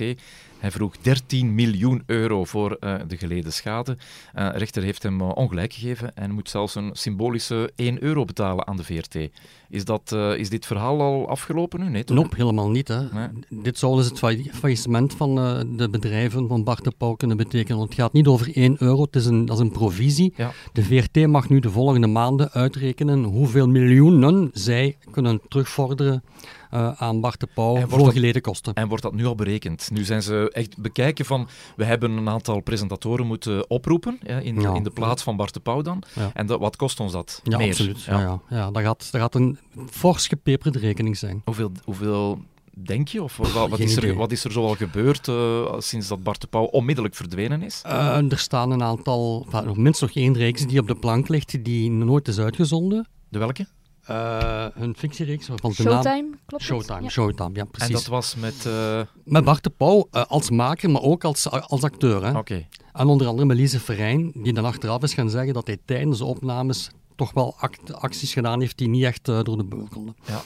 Hij 0.58 0.72
vroeg 0.72 0.98
13 1.02 1.56
miljoen 1.56 2.04
euro 2.06 2.46
voor 2.46 2.78
de 2.80 3.18
geleden 3.18 3.54
schade. 3.54 3.98
De 4.34 4.50
rechter 4.50 4.84
heeft 4.84 5.04
hem 5.04 5.22
ongelijk 5.22 5.74
gegeven 5.74 6.16
en 6.16 6.32
moet 6.32 6.50
zelfs 6.50 6.76
een 6.76 6.90
symbolische 6.94 7.72
1 7.76 8.04
euro 8.04 8.26
betalen 8.26 8.68
aan 8.68 8.78
de 8.78 8.84
VRT. 8.84 9.30
Is, 9.70 9.86
dat, 9.86 10.12
eh, 10.12 10.38
is 10.38 10.50
dit 10.50 10.66
verhaal 10.66 11.02
al 11.02 11.28
afgelopen 11.30 11.80
nu? 11.80 11.90
Nee, 11.90 12.04
toch? 12.04 12.18
Nope, 12.18 12.36
helemaal 12.36 12.70
niet. 12.70 12.88
Hè. 12.88 13.02
Nee. 13.12 13.28
Dit 13.50 13.78
zou 13.78 13.96
dus 13.96 14.06
het 14.06 14.18
failli- 14.20 14.50
faillissement 14.54 15.14
van 15.14 15.38
eh, 15.38 15.60
de 15.78 15.90
bedrijven 15.90 16.48
van 16.48 16.64
Bart 16.64 16.84
de 16.84 16.92
Pauw 16.98 17.14
kunnen 17.14 17.38
betekenen. 17.38 17.78
Want 17.78 17.90
het 17.90 18.00
gaat 18.00 18.14
niet 18.14 18.28
over 18.28 18.58
1 18.58 18.76
euro, 18.80 19.02
het 19.02 19.16
is 19.16 19.26
een, 19.26 19.46
dat 19.46 19.56
is 19.58 19.64
een 19.64 19.72
provisie. 19.72 20.34
Ja. 20.36 20.52
De 20.74 20.84
VRT 20.84 21.28
mag 21.28 21.50
nu 21.50 21.60
de 21.60 21.70
volgende 21.70 22.08
maanden 22.08 22.52
uitrekenen 22.52 23.24
hoeveel 23.24 23.68
miljoenen 23.68 24.50
zij 24.54 24.98
kunnen 25.12 25.42
terugvorderen 25.48 26.24
eh, 26.70 26.92
aan 27.02 27.22
Bart 27.22 27.40
de 27.40 27.48
Pauw 27.54 27.88
voor 27.88 28.00
dat- 28.04 28.14
geleden 28.14 28.42
kosten. 28.42 28.74
En 28.74 28.88
wordt 28.88 29.04
dat 29.04 29.14
nu 29.14 29.26
al 29.26 29.36
berekend? 29.36 29.90
Nu 29.94 30.04
zijn 30.04 30.24
ze 30.24 30.50
echt 30.54 30.78
bekijken 30.78 31.26
van, 31.26 31.48
we 31.76 31.84
hebben 31.86 32.12
een 32.12 32.30
aantal 32.30 32.60
presentatoren 32.62 33.28
moeten 33.28 33.70
oproepen, 33.70 34.18
ja, 34.24 34.38
in, 34.40 34.62
Ja. 34.62 34.74
in 34.74 34.84
de 34.84 34.90
plaats 34.90 35.24
van 35.24 35.36
Bart 35.36 35.54
de 35.54 35.60
Pauw 35.60 35.82
dan. 35.82 36.04
Ja. 36.16 36.32
En 36.34 36.46
dat, 36.46 36.60
wat 36.60 36.76
kost 36.76 37.00
ons 37.00 37.12
dat? 37.12 37.40
Ja, 37.44 37.58
Meer. 37.58 37.68
absoluut. 37.68 38.04
Ja. 38.04 38.20
Ja. 38.20 38.40
Ja, 38.50 38.82
gaat, 38.82 39.12
dat 39.12 39.22
gaat 39.22 39.36
een 39.36 39.57
fors 39.90 40.28
gepeperde 40.28 40.80
rekening 40.80 41.18
zijn. 41.18 41.42
Hoeveel, 41.46 41.72
hoeveel 41.84 42.40
denk 42.74 43.08
je? 43.08 43.24
Of 43.24 43.38
wat, 43.38 43.70
wat, 43.70 43.80
is, 43.80 43.96
er, 43.96 44.16
wat 44.16 44.32
is 44.32 44.44
er 44.44 44.52
zoal 44.52 44.76
gebeurd 44.76 45.28
eh, 45.28 45.74
sinds 45.78 46.08
dat 46.08 46.24
Bart 46.24 46.42
de 46.42 46.48
Pauw 46.48 46.64
onmiddellijk 46.66 47.16
verdwenen 47.16 47.62
is? 47.62 47.82
Eh, 47.86 48.32
er 48.32 48.38
staan 48.38 48.72
een 48.72 48.84
aantal, 48.84 49.48
nog 49.52 49.78
minstens 49.78 50.14
nog 50.14 50.24
één 50.24 50.34
reeks 50.34 50.68
die 50.68 50.80
op 50.80 50.88
de 50.88 50.96
plank 50.96 51.28
ligt, 51.28 51.64
die 51.64 51.92
nooit 51.92 52.28
is 52.28 52.40
uitgezonden. 52.40 53.08
De 53.30 53.40
welke? 53.40 53.66
Eh 54.06 54.66
hun 54.74 54.96
fictiereeks, 54.98 55.48
waarvan 55.48 55.74
de 55.78 55.84
naam... 55.84 55.94
Showtime, 55.94 56.30
klopt 56.46 56.52
dat? 56.52 56.62
Showtime, 56.62 57.02
Ja. 57.02 57.10
Showtime, 57.10 57.50
ja 57.54 57.62
En 57.62 57.68
precies. 57.72 57.94
dat 57.94 58.06
was 58.06 58.36
met... 58.36 58.66
eh, 58.66 59.02
Met 59.24 59.44
Bart 59.44 59.64
de 59.64 59.70
Pauw 59.70 60.08
als 60.12 60.50
maker, 60.50 60.90
maar 60.90 61.02
ook 61.02 61.24
als, 61.24 61.50
als 61.50 61.82
acteur. 61.84 62.26
Hè. 62.26 62.38
Oké. 62.38 62.68
En 62.94 63.08
onder 63.08 63.28
andere 63.28 63.48
met 63.48 63.58
Lise 63.58 63.80
Verijn, 63.80 64.32
die 64.36 64.54
dan 64.54 64.66
achteraf 64.66 65.04
is 65.04 65.14
gaan 65.14 65.30
zeggen 65.30 65.54
dat 65.54 65.68
hij 65.68 65.78
tijdens 65.86 66.18
de 66.18 66.26
opnames 66.26 66.90
toch 67.18 67.32
wel 67.34 67.56
act- 67.60 67.94
acties 67.94 68.34
gedaan 68.34 68.60
heeft 68.60 68.78
die 68.78 68.88
niet 68.88 69.04
echt 69.04 69.28
eh, 69.28 69.44
door 69.44 69.58
de 69.58 69.64
beugel 69.66 69.88
konden. 69.88 70.16
Ja. 70.26 70.42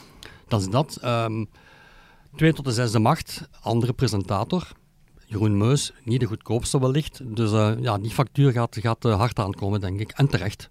Dat 0.47 0.61
is 0.61 0.69
dat. 0.69 0.97
Ehm 1.01 1.45
twee 2.35 2.53
tot 2.53 2.65
de 2.65 2.71
zesde 2.71 2.99
macht, 2.99 3.47
andere 3.61 3.93
presentator. 3.93 4.67
Jeroen 5.25 5.57
Meus, 5.57 5.93
niet 6.03 6.19
de 6.19 6.25
goedkoopste 6.25 6.79
wellicht. 6.79 7.35
Dus 7.35 7.51
eh, 7.51 7.71
ja, 7.81 7.97
die 7.97 8.11
factuur 8.11 8.51
gaat, 8.51 8.77
gaat 8.79 9.05
eh, 9.05 9.15
hard 9.17 9.39
aankomen, 9.39 9.81
denk 9.81 9.99
ik. 9.99 10.11
En 10.11 10.27
terecht. 10.27 10.67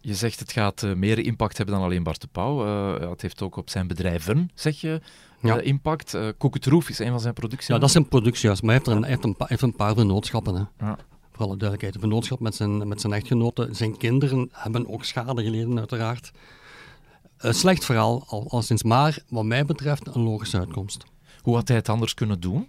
Je 0.00 0.14
zegt 0.14 0.38
het 0.40 0.52
gaat 0.52 0.82
meer 0.96 1.18
impact 1.18 1.56
hebben 1.56 1.74
dan 1.74 1.84
alleen 1.84 2.02
Bart 2.02 2.20
de 2.20 2.26
Pauw. 2.32 2.66
Het 3.10 3.22
heeft 3.22 3.42
ook 3.42 3.56
op 3.56 3.70
zijn 3.70 3.86
bedrijven, 3.86 4.50
zeg 4.54 4.80
je, 4.80 5.00
Ja. 5.42 5.60
impact. 5.60 6.16
Koek 6.38 6.54
het 6.54 6.66
Roef 6.66 6.88
is 6.88 6.98
een 6.98 7.10
van 7.10 7.20
zijn 7.20 7.34
producties. 7.34 7.68
Ja, 7.68 7.78
dat 7.78 7.88
is 7.88 7.94
een 7.94 8.08
productiehuis, 8.08 8.60
maar 8.60 8.74
hij 8.74 8.78
heeft, 8.78 8.86
er 8.90 8.96
een, 8.96 9.02
hij 9.02 9.10
heeft, 9.10 9.24
een, 9.24 9.36
pa- 9.36 9.46
heeft 9.48 9.62
een 9.62 9.76
paar 9.76 9.94
vennootschappen. 9.94 10.54
Hè. 10.54 10.86
Ja. 10.86 10.98
Voor 11.42 11.50
alle 11.50 11.60
duidelijkheid. 11.60 11.94
Een 11.94 12.10
vennootschap 12.10 12.40
met 12.40 12.54
zijn, 12.54 12.88
met 12.88 13.00
zijn 13.00 13.12
echtgenoten. 13.12 13.74
Zijn 13.74 13.96
kinderen 13.96 14.48
hebben 14.52 14.88
ook 14.88 15.04
schade 15.04 15.42
geleden, 15.42 15.78
uiteraard. 15.78 16.32
Een 17.38 17.54
slecht 17.54 17.84
verhaal, 17.84 18.24
al, 18.26 18.46
al 18.48 18.62
sinds 18.62 18.82
maar 18.82 19.18
wat 19.28 19.44
mij 19.44 19.64
betreft 19.64 20.06
een 20.06 20.22
logische 20.22 20.58
uitkomst. 20.58 21.04
Hoe 21.40 21.54
had 21.54 21.68
hij 21.68 21.76
het 21.76 21.88
anders 21.88 22.14
kunnen 22.14 22.40
doen? 22.40 22.68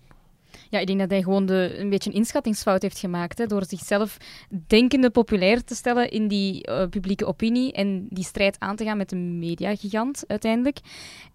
Ja, 0.69 0.79
ik 0.79 0.87
denk 0.87 0.99
dat 0.99 1.09
hij 1.09 1.21
gewoon 1.21 1.45
de, 1.45 1.75
een 1.77 1.89
beetje 1.89 2.09
een 2.09 2.15
inschattingsfout 2.15 2.81
heeft 2.81 2.99
gemaakt. 2.99 3.37
Hè, 3.37 3.45
door 3.45 3.65
zichzelf 3.67 4.17
denkende 4.67 5.09
populair 5.09 5.63
te 5.63 5.75
stellen 5.75 6.11
in 6.11 6.27
die 6.27 6.63
eh, 6.63 6.87
publieke 6.89 7.25
opinie. 7.25 7.71
En 7.71 8.07
die 8.09 8.23
strijd 8.23 8.59
aan 8.59 8.75
te 8.75 8.83
gaan 8.83 8.97
met 8.97 9.09
de 9.09 9.15
mediagigant 9.15 10.23
uiteindelijk. 10.27 10.79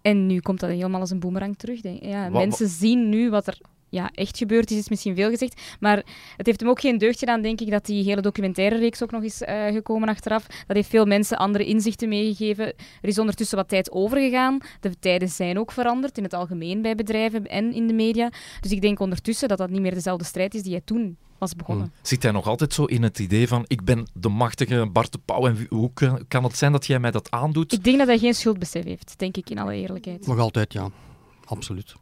En 0.01 0.25
nu 0.25 0.39
komt 0.39 0.59
dat 0.59 0.69
helemaal 0.69 0.99
als 0.99 1.11
een 1.11 1.19
boemerang 1.19 1.57
terug. 1.57 1.81
Denk. 1.81 2.03
Ja, 2.03 2.29
mensen 2.29 2.67
zien 2.67 3.09
nu 3.09 3.29
wat 3.29 3.47
er 3.47 3.57
ja, 3.89 4.09
echt 4.13 4.37
gebeurd 4.37 4.71
is, 4.71 4.77
is 4.77 4.89
misschien 4.89 5.15
veel 5.15 5.29
gezegd. 5.29 5.61
Maar 5.79 5.97
het 6.37 6.45
heeft 6.45 6.59
hem 6.59 6.69
ook 6.69 6.79
geen 6.79 6.97
deugd 6.97 7.19
gedaan, 7.19 7.41
denk 7.41 7.61
ik, 7.61 7.69
dat 7.71 7.85
die 7.85 8.03
hele 8.03 8.21
documentaire 8.21 8.77
reeks 8.77 9.03
ook 9.03 9.11
nog 9.11 9.23
is 9.23 9.41
uh, 9.41 9.65
gekomen 9.65 10.09
achteraf. 10.09 10.45
Dat 10.45 10.75
heeft 10.75 10.89
veel 10.89 11.05
mensen 11.05 11.37
andere 11.37 11.65
inzichten 11.65 12.09
meegegeven. 12.09 12.65
Er 13.01 13.09
is 13.09 13.19
ondertussen 13.19 13.57
wat 13.57 13.69
tijd 13.69 13.91
overgegaan. 13.91 14.57
De 14.79 14.99
tijden 14.99 15.29
zijn 15.29 15.59
ook 15.59 15.71
veranderd, 15.71 16.17
in 16.17 16.23
het 16.23 16.33
algemeen 16.33 16.81
bij 16.81 16.95
bedrijven 16.95 17.45
en 17.45 17.73
in 17.73 17.87
de 17.87 17.93
media. 17.93 18.31
Dus 18.59 18.71
ik 18.71 18.81
denk 18.81 18.99
ondertussen 18.99 19.47
dat 19.47 19.57
dat 19.57 19.69
niet 19.69 19.81
meer 19.81 19.93
dezelfde 19.93 20.25
strijd 20.25 20.53
is 20.53 20.63
die 20.63 20.71
hij 20.71 20.81
toen 20.85 21.17
was 21.37 21.55
begonnen. 21.55 21.85
Hmm. 21.85 21.93
Zit 22.01 22.23
hij 22.23 22.31
nog 22.31 22.47
altijd 22.47 22.73
zo 22.73 22.85
in 22.85 23.03
het 23.03 23.19
idee 23.19 23.47
van 23.47 23.63
ik 23.67 23.83
ben 23.83 24.07
de 24.13 24.29
machtige 24.29 24.89
Bart 24.91 25.11
de 25.11 25.19
Pauw 25.25 25.47
en 25.47 25.65
hoe 25.69 25.91
kan 26.27 26.43
het 26.43 26.57
zijn 26.57 26.71
dat 26.71 26.85
jij 26.85 26.99
mij 26.99 27.11
dat 27.11 27.31
aandoet? 27.31 27.73
Ik 27.73 27.83
denk 27.83 27.97
dat 27.97 28.07
hij 28.07 28.17
geen 28.17 28.33
schuldbesef 28.33 28.83
heeft, 28.83 29.13
denk 29.17 29.37
ik 29.37 29.49
in 29.49 29.59
alle 29.59 29.75
eerlijkheid. 29.75 30.27
Nog 30.27 30.39
altijd, 30.39 30.73
ja. 30.73 30.89
Absoluut. 31.45 31.95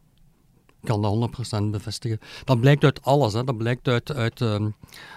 Ik 0.80 0.88
kan 0.88 1.02
dat 1.02 1.60
100% 1.60 1.62
bevestigen. 1.70 2.18
Dat 2.44 2.60
blijkt 2.60 2.84
uit 2.84 3.02
alles. 3.02 3.32
Hè. 3.32 3.44
Dat 3.44 3.56
blijkt 3.56 3.88
uit, 3.88 4.14
uit 4.14 4.40
um, 4.40 4.74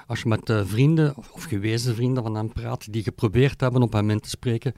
als 0.08 0.22
je 0.22 0.28
met 0.28 0.50
uh, 0.50 0.62
vrienden 0.66 1.18
of, 1.18 1.32
of, 1.32 1.44
gewezen 1.44 1.96
vrienden 1.96 2.24
van 2.24 2.36
hem 2.36 2.54
praat, 2.54 2.94
die 2.94 3.04
geprobeerd 3.04 3.62
hebben 3.62 3.82
op 3.82 3.94
hem 3.94 4.10
in 4.10 4.20
te 4.20 4.30
spreken. 4.30 4.74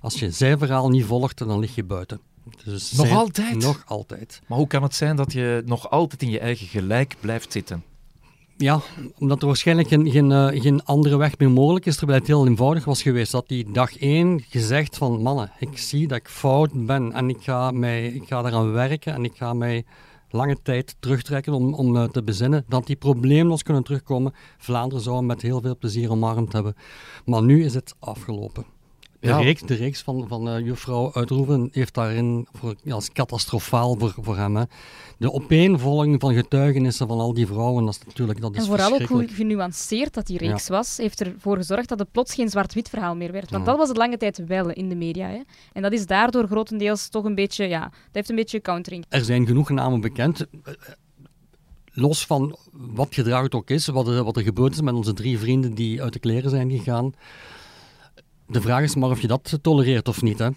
Als 0.00 0.18
je 0.18 0.30
zijn 0.30 0.58
verhaal 0.58 0.88
niet 0.88 1.04
volgt, 1.04 1.38
dan 1.38 1.58
lig 1.58 1.74
je 1.74 1.84
buiten. 1.84 2.20
Dus 2.64 2.92
nog 2.92 3.10
altijd? 3.10 3.62
Nog 3.62 3.82
altijd. 3.86 4.40
Maar 4.46 4.58
hoe 4.58 4.66
kan 4.66 4.82
het 4.82 4.94
zijn 4.94 5.16
dat 5.16 5.32
je 5.32 5.62
nog 5.66 5.90
altijd 5.90 6.22
in 6.22 6.30
je 6.30 6.38
eigen 6.38 6.66
gelijk 6.66 7.16
blijft 7.20 7.52
zitten? 7.52 7.82
Ja, 8.56 8.80
omdat 9.18 9.40
er 9.40 9.46
waarschijnlijk 9.46 9.88
geen, 9.88 10.10
geen, 10.10 10.30
uh, 10.30 10.46
geen 10.62 10.84
andere 10.84 11.16
weg 11.16 11.38
meer 11.38 11.50
mogelijk 11.50 11.86
is, 11.86 11.96
terwijl 11.96 12.18
het 12.18 12.26
heel 12.26 12.46
eenvoudig 12.46 12.84
was 12.84 13.02
geweest. 13.02 13.32
Dat 13.32 13.48
die 13.48 13.70
dag 13.72 13.98
één 13.98 14.44
gezegd 14.48 14.96
van, 14.96 15.22
mannen, 15.22 15.50
ik 15.58 15.78
zie 15.78 16.08
dat 16.08 16.18
ik 16.18 16.28
fout 16.28 16.86
ben 16.86 17.12
en 17.12 17.28
ik 17.28 17.38
ga, 17.40 17.70
mij, 17.70 18.06
ik 18.06 18.26
ga 18.26 18.44
eraan 18.44 18.72
werken 18.72 19.14
en 19.14 19.24
ik 19.24 19.36
ga 19.36 19.54
mij 19.54 19.84
lange 20.30 20.56
tijd 20.62 20.96
terugtrekken 21.00 21.52
om, 21.52 21.74
om 21.74 21.96
uh, 21.96 22.04
te 22.04 22.22
bezinnen 22.22 22.64
dat 22.68 22.86
die 22.86 22.96
probleemloos 22.96 23.62
kunnen 23.62 23.84
terugkomen. 23.84 24.34
Vlaanderen 24.58 25.02
zou 25.04 25.16
hem 25.16 25.26
met 25.26 25.42
heel 25.42 25.60
veel 25.60 25.76
plezier 25.76 26.10
omarmd 26.10 26.52
hebben. 26.52 26.74
Maar 27.24 27.42
nu 27.42 27.64
is 27.64 27.74
het 27.74 27.94
afgelopen. 27.98 28.77
De, 29.20 29.28
ja. 29.28 29.38
reeks, 29.38 29.62
de 29.62 29.74
reeks 29.74 30.02
van, 30.02 30.24
van 30.28 30.48
uh, 30.48 30.66
juffrouw 30.66 31.12
Uitroeven 31.12 31.68
heeft 31.72 31.94
daarin 31.94 32.46
voor, 32.52 32.74
als 32.90 33.12
catastrofaal 33.12 33.96
voor, 33.98 34.14
voor 34.20 34.36
hem. 34.36 34.56
Hè. 34.56 34.62
De 35.18 35.32
opeenvolging 35.32 36.20
van 36.20 36.34
getuigenissen 36.34 37.08
van 37.08 37.18
al 37.18 37.34
die 37.34 37.46
vrouwen, 37.46 37.84
dat 37.84 37.94
is 37.94 38.06
natuurlijk 38.06 38.40
dat 38.40 38.54
is 38.54 38.60
En 38.60 38.66
vooral 38.66 38.92
ook 38.92 39.00
hoe 39.00 39.28
genuanceerd 39.28 40.14
dat 40.14 40.26
die 40.26 40.38
reeks 40.38 40.66
ja. 40.66 40.74
was, 40.74 40.96
heeft 40.96 41.20
ervoor 41.20 41.56
gezorgd 41.56 41.88
dat 41.88 41.98
het 41.98 42.12
plots 42.12 42.34
geen 42.34 42.48
zwart-wit 42.48 42.88
verhaal 42.88 43.16
meer 43.16 43.32
werd. 43.32 43.50
Want 43.50 43.64
ja. 43.64 43.70
dat 43.70 43.78
was 43.78 43.88
het 43.88 43.96
lange 43.96 44.16
tijd 44.16 44.42
wel 44.46 44.70
in 44.70 44.88
de 44.88 44.96
media. 44.96 45.28
Hè. 45.28 45.40
En 45.72 45.82
dat 45.82 45.92
is 45.92 46.06
daardoor 46.06 46.46
grotendeels 46.46 47.08
toch 47.08 47.24
een 47.24 47.34
beetje, 47.34 47.68
ja, 47.68 47.80
dat 47.80 47.92
heeft 48.12 48.30
een 48.30 48.36
beetje 48.36 48.60
countering. 48.60 49.04
Er 49.08 49.24
zijn 49.24 49.46
genoeg 49.46 49.70
namen 49.70 50.00
bekend 50.00 50.46
los 51.92 52.26
van 52.26 52.56
wat 52.72 53.14
gedrag 53.14 53.42
het 53.42 53.54
ook 53.54 53.70
is, 53.70 53.86
wat 53.86 54.08
er, 54.08 54.24
wat 54.24 54.36
er 54.36 54.42
gebeurd 54.42 54.72
is 54.72 54.80
met 54.80 54.94
onze 54.94 55.12
drie 55.12 55.38
vrienden 55.38 55.74
die 55.74 56.02
uit 56.02 56.12
de 56.12 56.18
kleren 56.18 56.50
zijn 56.50 56.70
gegaan. 56.70 57.14
De 58.48 58.60
vraag 58.60 58.82
is 58.82 58.94
maar 58.94 59.10
of 59.10 59.20
je 59.20 59.26
dat 59.26 59.58
tolereert 59.62 60.08
of 60.08 60.22
niet. 60.22 60.38
Hè? 60.38 60.48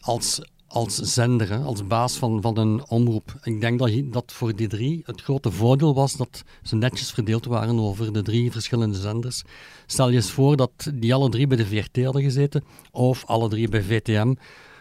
Als, 0.00 0.40
als 0.66 0.94
zender, 0.94 1.48
hè? 1.48 1.58
als 1.58 1.86
baas 1.86 2.16
van, 2.16 2.42
van 2.42 2.58
een 2.58 2.82
omroep. 2.88 3.34
Ik 3.42 3.60
denk 3.60 3.78
dat, 3.78 3.90
dat 4.04 4.32
voor 4.32 4.56
die 4.56 4.68
drie 4.68 5.02
het 5.04 5.20
grote 5.20 5.50
voordeel 5.50 5.94
was 5.94 6.16
dat 6.16 6.44
ze 6.62 6.76
netjes 6.76 7.10
verdeeld 7.10 7.44
waren 7.44 7.78
over 7.80 8.12
de 8.12 8.22
drie 8.22 8.52
verschillende 8.52 8.98
zenders. 8.98 9.42
Stel 9.86 10.08
je 10.08 10.16
eens 10.16 10.30
voor 10.30 10.56
dat 10.56 10.90
die 10.94 11.14
alle 11.14 11.28
drie 11.28 11.46
bij 11.46 11.56
de 11.56 11.66
VRT 11.66 12.04
hadden 12.04 12.22
gezeten, 12.22 12.64
of 12.90 13.24
alle 13.26 13.48
drie 13.48 13.68
bij 13.68 13.82
VTM 13.82 14.34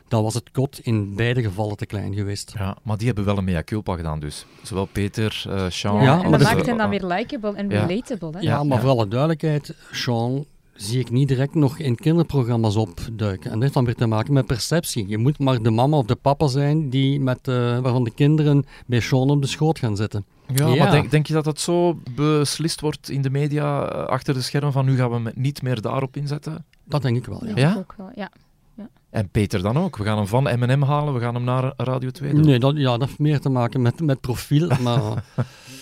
dan 0.09 0.23
was 0.23 0.33
het 0.33 0.51
kot 0.51 0.79
in 0.79 1.15
beide 1.15 1.41
gevallen 1.41 1.77
te 1.77 1.85
klein 1.85 2.13
geweest. 2.13 2.53
Ja, 2.57 2.77
maar 2.83 2.97
die 2.97 3.07
hebben 3.07 3.25
wel 3.25 3.37
een 3.37 3.43
mea 3.43 3.63
culpa 3.63 3.95
gedaan 3.95 4.19
dus. 4.19 4.45
Zowel 4.63 4.85
Peter, 4.85 5.43
uh, 5.47 5.69
Sean... 5.69 6.03
Ja, 6.03 6.23
en 6.23 6.31
dat 6.31 6.41
maakt 6.41 6.65
hen 6.65 6.77
dan 6.77 6.89
weer 6.89 7.05
likable 7.05 7.55
en 7.55 7.69
ja. 7.69 7.85
relatable. 7.85 8.31
Hè? 8.31 8.39
Ja, 8.39 8.63
maar 8.63 8.77
ja. 8.77 8.83
voor 8.83 8.91
alle 8.91 9.07
duidelijkheid, 9.07 9.75
Sean 9.91 10.45
zie 10.81 10.99
ik 10.99 11.11
niet 11.11 11.27
direct 11.27 11.55
nog 11.55 11.79
in 11.79 11.95
kinderprogramma's 11.95 12.75
opduiken. 12.75 13.45
En 13.45 13.51
dat 13.51 13.61
heeft 13.61 13.73
dan 13.73 13.85
weer 13.85 13.95
te 13.95 14.05
maken 14.05 14.33
met 14.33 14.45
perceptie. 14.45 15.07
Je 15.07 15.17
moet 15.17 15.39
maar 15.39 15.61
de 15.61 15.71
mama 15.71 15.97
of 15.97 16.05
de 16.05 16.15
papa 16.15 16.47
zijn 16.47 16.89
die 16.89 17.19
met, 17.19 17.47
uh, 17.47 17.79
waarvan 17.79 18.03
de 18.03 18.11
kinderen 18.11 18.65
bij 18.85 18.99
Sean 18.99 19.29
op 19.29 19.41
de 19.41 19.47
schoot 19.47 19.79
gaan 19.79 19.95
zitten. 19.95 20.25
Ja, 20.53 20.67
ja. 20.67 20.83
maar 20.83 20.91
denk, 20.91 21.11
denk, 21.11 21.27
je 21.27 21.33
dat 21.33 21.43
dat 21.43 21.59
zo 21.59 21.99
beslist 22.15 22.81
wordt 22.81 23.09
in 23.09 23.21
de 23.21 23.29
media 23.29 23.81
achter 23.85 24.33
de 24.33 24.41
schermen 24.41 24.71
van 24.71 24.85
nu 24.85 24.95
gaan 24.95 25.23
we 25.23 25.31
niet 25.35 25.61
meer 25.61 25.81
daarop 25.81 26.15
inzetten? 26.15 26.65
Dat 26.83 27.01
denk 27.01 27.17
ik 27.17 27.25
wel, 27.25 27.45
ja. 27.45 27.55
ja? 27.55 27.75
Ook 27.77 27.93
wel, 27.97 28.11
ja. 28.15 28.31
Ja. 28.75 28.89
En 29.09 29.29
Peter 29.29 29.61
dan 29.61 29.77
ook. 29.77 29.97
We 29.97 30.03
gaan 30.03 30.17
hem 30.17 30.27
van 30.27 30.43
M&M 30.43 30.81
halen, 30.81 31.13
we 31.13 31.19
gaan 31.19 31.33
hem 31.33 31.43
naar 31.43 31.73
Radio 31.77 32.09
2 32.09 32.33
doen. 32.33 32.45
Nee, 32.45 32.59
dat, 32.59 32.77
ja, 32.77 32.97
dat 32.97 33.07
heeft 33.07 33.19
meer 33.19 33.39
te 33.39 33.49
maken 33.49 33.81
met, 33.81 34.01
met 34.01 34.21
profiel. 34.21 34.67
Maar... 34.81 35.23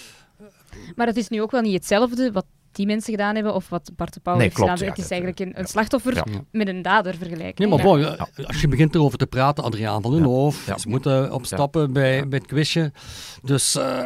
maar 0.95 1.07
het 1.07 1.17
is 1.17 1.29
nu 1.29 1.41
ook 1.41 1.51
wel 1.51 1.61
niet 1.61 1.73
hetzelfde 1.73 2.31
wat 2.31 2.45
die 2.77 2.85
mensen 2.85 3.11
gedaan 3.11 3.35
hebben 3.35 3.53
of 3.53 3.69
wat 3.69 3.91
Bart 3.95 4.13
de 4.13 4.19
Pauw 4.19 4.33
nee, 4.33 4.43
heeft 4.43 4.55
klopt, 4.55 4.71
gedaan. 4.71 4.85
Ja, 4.85 4.93
het 4.93 5.03
is 5.03 5.09
eigenlijk 5.11 5.39
een, 5.39 5.59
een 5.59 5.67
slachtoffer 5.67 6.15
ja. 6.15 6.25
met 6.51 6.67
een 6.67 6.81
dader 6.81 7.15
vergelijken. 7.15 7.69
Nee, 7.69 7.77
maar 7.77 7.85
bon, 7.85 8.17
als 8.45 8.61
je 8.61 8.67
begint 8.67 8.95
erover 8.95 9.17
te 9.17 9.27
praten, 9.27 9.63
Adriaan 9.63 10.01
van 10.01 10.11
den 10.11 10.23
Hoof, 10.23 10.73
ze 10.77 10.89
moeten 10.89 11.33
opstappen 11.33 11.93
bij, 11.93 12.27
bij 12.27 12.37
het 12.37 12.47
quizje. 12.47 12.91
Dus 13.43 13.75
uh, 13.75 14.03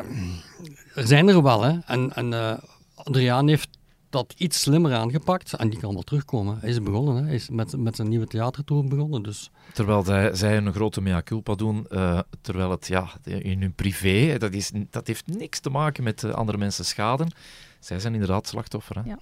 er 0.96 1.08
zijn 1.08 1.28
er 1.28 1.44
wel, 1.44 1.62
hè. 1.62 1.78
En, 1.86 2.14
en 2.14 2.32
uh, 2.32 2.54
Adriaan 2.96 3.48
heeft 3.48 3.70
dat 4.10 4.34
iets 4.38 4.62
slimmer 4.62 4.94
aangepakt 4.94 5.54
en 5.54 5.70
die 5.70 5.80
kan 5.80 5.94
wel 5.94 6.02
terugkomen. 6.02 6.58
Hij 6.60 6.70
is 6.70 6.82
begonnen, 6.82 7.16
hè. 7.16 7.24
hij 7.24 7.36
is 7.36 7.50
met, 7.50 7.78
met 7.78 7.96
zijn 7.96 8.10
nieuwe 8.10 8.28
theatertour 8.28 8.88
begonnen. 8.88 9.24
Dus. 9.24 9.52
Terwijl 9.74 10.04
zij, 10.04 10.36
zij 10.36 10.58
een 10.58 10.74
grote 10.74 11.02
mea 11.02 11.22
culpa 11.22 11.56
doen, 11.56 11.86
uh, 11.90 12.20
terwijl 12.42 12.72
het 12.72 12.88
ja, 12.88 13.10
in 13.24 13.62
hun 13.62 13.74
privé, 13.74 14.38
dat, 14.38 14.54
is, 14.54 14.72
dat 14.90 15.08
heeft 15.08 15.28
niks 15.28 15.60
te 15.60 15.70
maken 15.70 16.04
met 16.04 16.34
andere 16.34 16.58
mensen 16.58 16.86
schade. 16.86 17.28
Zij 17.82 18.00
zijn 18.00 18.14
inderdaad 18.14 18.48
slachtoffer. 18.48 18.96
Hè? 18.96 19.02
Ja. 19.06 19.18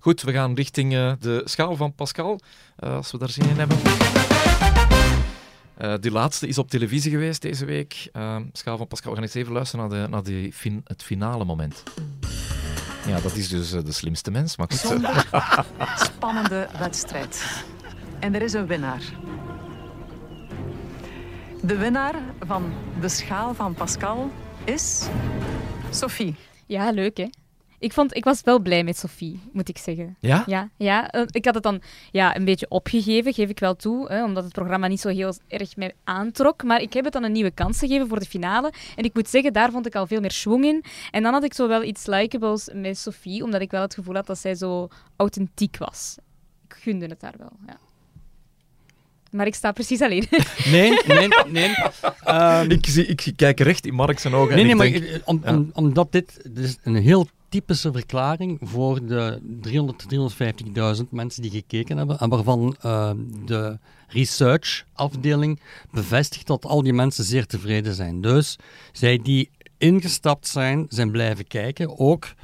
Goed, 0.00 0.22
we 0.22 0.32
gaan 0.32 0.54
richting 0.54 0.92
uh, 0.92 1.12
de 1.20 1.42
schaal 1.44 1.76
van 1.76 1.94
Pascal, 1.94 2.40
als 2.76 3.10
we 3.10 3.18
daar 3.18 3.30
zin 3.30 3.48
in 3.48 3.58
hebben. 3.58 3.76
Uh, 5.78 5.94
die 6.00 6.10
laatste 6.10 6.46
is 6.46 6.58
op 6.58 6.70
televisie 6.70 7.10
geweest 7.10 7.42
deze 7.42 7.64
week. 7.64 8.08
Uh, 8.12 8.36
schaal 8.52 8.76
van 8.76 8.86
Pascal, 8.86 9.10
we 9.10 9.16
gaan 9.16 9.26
eens 9.26 9.34
even 9.34 9.52
luisteren 9.52 9.88
naar, 9.88 10.02
de, 10.02 10.08
naar 10.08 10.22
die 10.22 10.52
fin 10.52 10.80
het 10.84 11.02
finale 11.02 11.44
moment. 11.44 11.82
Ja, 13.06 13.20
dat 13.20 13.36
is 13.36 13.48
dus 13.48 13.72
uh, 13.72 13.84
de 13.84 13.92
slimste 13.92 14.30
mens. 14.30 14.56
Maar 14.56 14.72
Zondag, 14.84 15.26
spannende 15.96 16.68
wedstrijd. 16.78 17.64
En 18.20 18.34
er 18.34 18.42
is 18.42 18.52
een 18.52 18.66
winnaar. 18.66 19.02
De 21.62 21.76
winnaar 21.76 22.14
van 22.40 22.72
de 23.00 23.08
schaal 23.08 23.54
van 23.54 23.74
Pascal 23.74 24.30
is 24.64 25.06
Sophie. 25.90 26.36
Ja, 26.66 26.90
leuk 26.90 27.16
hè. 27.16 27.26
Ik, 27.84 27.92
vond, 27.92 28.16
ik 28.16 28.24
was 28.24 28.40
wel 28.40 28.58
blij 28.58 28.84
met 28.84 28.98
Sophie, 28.98 29.40
moet 29.52 29.68
ik 29.68 29.78
zeggen. 29.78 30.16
Ja? 30.20 30.42
Ja, 30.46 30.70
ja 30.76 31.12
ik 31.30 31.44
had 31.44 31.54
het 31.54 31.62
dan 31.62 31.82
ja, 32.10 32.36
een 32.36 32.44
beetje 32.44 32.66
opgegeven, 32.68 33.32
geef 33.32 33.48
ik 33.48 33.58
wel 33.58 33.76
toe, 33.76 34.08
hè, 34.08 34.24
omdat 34.24 34.44
het 34.44 34.52
programma 34.52 34.86
niet 34.86 35.00
zo 35.00 35.08
heel 35.08 35.34
erg 35.48 35.76
mij 35.76 35.94
aantrok. 36.04 36.62
Maar 36.62 36.80
ik 36.80 36.92
heb 36.92 37.04
het 37.04 37.12
dan 37.12 37.24
een 37.24 37.32
nieuwe 37.32 37.50
kans 37.50 37.78
gegeven 37.78 38.08
voor 38.08 38.18
de 38.18 38.26
finale. 38.26 38.72
En 38.96 39.04
ik 39.04 39.14
moet 39.14 39.28
zeggen, 39.28 39.52
daar 39.52 39.70
vond 39.70 39.86
ik 39.86 39.94
al 39.94 40.06
veel 40.06 40.20
meer 40.20 40.30
schwung 40.30 40.64
in. 40.64 40.84
En 41.10 41.22
dan 41.22 41.32
had 41.32 41.44
ik 41.44 41.54
zo 41.54 41.68
wel 41.68 41.82
iets 41.82 42.06
likeables 42.06 42.68
met 42.72 42.98
Sophie, 42.98 43.42
omdat 43.42 43.60
ik 43.60 43.70
wel 43.70 43.82
het 43.82 43.94
gevoel 43.94 44.14
had 44.14 44.26
dat 44.26 44.38
zij 44.38 44.54
zo 44.54 44.88
authentiek 45.16 45.76
was. 45.76 46.16
Ik 46.68 46.76
gunde 46.80 47.06
het 47.06 47.20
daar 47.20 47.34
wel, 47.38 47.52
ja. 47.66 47.78
Maar 49.30 49.46
ik 49.46 49.54
sta 49.54 49.72
precies 49.72 50.00
alleen. 50.00 50.26
Nee, 50.64 50.98
nee, 51.06 51.28
nee. 51.46 51.74
Um, 52.28 52.70
ik, 52.78 52.86
zie, 52.86 53.06
ik 53.06 53.32
kijk 53.36 53.60
recht 53.60 53.86
in 53.86 53.94
Mark 53.94 54.18
zijn 54.18 54.34
ogen. 54.34 54.54
Nee, 54.56 54.70
en 54.70 54.76
nee, 54.76 54.86
ik 54.86 55.00
maar 55.00 55.10
denk, 55.10 55.22
om, 55.24 55.42
om, 55.46 55.70
omdat 55.72 56.12
dit, 56.12 56.40
dit 56.42 56.64
is 56.64 56.76
een 56.82 56.94
heel 56.94 57.28
typische 57.54 57.92
verklaring 57.92 58.58
voor 58.62 59.06
de 59.06 59.40
300, 59.60 60.04
350.000 61.02 61.08
mensen 61.10 61.42
die 61.42 61.50
gekeken 61.50 61.96
hebben 61.96 62.18
en 62.18 62.28
waarvan 62.28 62.76
uh, 62.84 63.10
de 63.44 63.78
research-afdeling 64.08 65.60
bevestigt 65.90 66.46
dat 66.46 66.64
al 66.64 66.82
die 66.82 66.92
mensen 66.92 67.24
zeer 67.24 67.46
tevreden 67.46 67.94
zijn. 67.94 68.20
Dus 68.20 68.58
zij 68.92 69.18
die 69.22 69.50
ingestapt 69.78 70.48
zijn, 70.48 70.86
zijn 70.88 71.10
blijven 71.10 71.46
kijken, 71.46 71.98
ook 71.98 72.34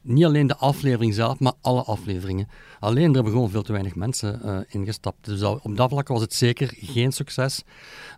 niet 0.00 0.24
alleen 0.24 0.46
de 0.46 0.56
aflevering 0.56 1.14
zelf, 1.14 1.38
maar 1.38 1.52
alle 1.60 1.82
afleveringen. 1.82 2.48
Alleen 2.80 3.08
er 3.08 3.14
hebben 3.14 3.32
gewoon 3.32 3.50
veel 3.50 3.62
te 3.62 3.72
weinig 3.72 3.94
mensen 3.94 4.40
uh, 4.44 4.58
ingestapt. 4.68 5.24
Dus 5.24 5.42
op 5.42 5.76
dat 5.76 5.90
vlak 5.90 6.08
was 6.08 6.20
het 6.20 6.34
zeker 6.34 6.74
geen 6.76 7.12
succes. 7.12 7.62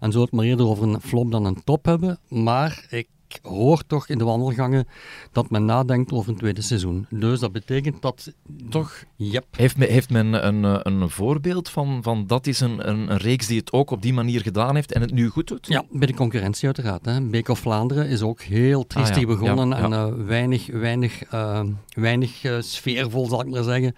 En 0.00 0.12
zo 0.12 0.20
het 0.20 0.32
maar 0.32 0.44
eerder 0.44 0.66
over 0.66 0.88
een 0.88 1.00
flop 1.00 1.30
dan 1.30 1.44
een 1.44 1.64
top 1.64 1.84
hebben. 1.84 2.18
Maar 2.28 2.86
ik 2.90 3.08
hoor 3.42 3.82
toch 3.86 4.08
in 4.08 4.18
de 4.18 4.24
wandelgangen 4.24 4.86
dat 5.32 5.50
men 5.50 5.64
nadenkt 5.64 6.12
over 6.12 6.30
een 6.30 6.38
tweede 6.38 6.62
seizoen. 6.62 7.06
Dus 7.10 7.40
dat 7.40 7.52
betekent 7.52 8.02
dat... 8.02 8.32
Toch? 8.70 9.04
Yep. 9.16 9.44
Heeft, 9.50 9.76
men, 9.76 9.88
heeft 9.88 10.10
men 10.10 10.46
een, 10.46 10.86
een 10.86 11.10
voorbeeld 11.10 11.68
van, 11.68 12.02
van 12.02 12.26
dat 12.26 12.46
is 12.46 12.60
een, 12.60 12.88
een, 12.88 13.10
een, 13.10 13.16
reeks 13.16 13.46
die 13.46 13.58
het 13.58 13.72
ook 13.72 13.90
op 13.90 14.02
die 14.02 14.12
manier 14.12 14.40
gedaan 14.40 14.74
heeft 14.74 14.92
en 14.92 15.00
het 15.00 15.12
nu 15.12 15.28
goed 15.28 15.48
doet? 15.48 15.66
Ja, 15.66 15.84
bij 15.90 16.06
de 16.06 16.14
concurrentie 16.14 16.66
uiteraard. 16.66 17.04
Hè. 17.04 17.20
Beek 17.20 17.48
of 17.48 17.58
Vlaanderen 17.58 18.08
is 18.08 18.22
ook 18.22 18.40
heel 18.40 18.86
triestig 18.86 19.16
ah, 19.16 19.22
ja. 19.22 19.26
begonnen 19.26 19.68
ja, 19.68 19.78
ja. 19.78 19.84
en 19.84 19.92
uh, 19.92 20.26
weinig, 20.26 20.66
weinig, 20.66 21.32
uh, 21.32 21.60
weinig 21.88 22.44
uh, 22.44 22.56
sfeervol, 22.60 23.26
zal 23.26 23.40
ik 23.40 23.50
maar 23.50 23.62
zeggen. 23.62 23.94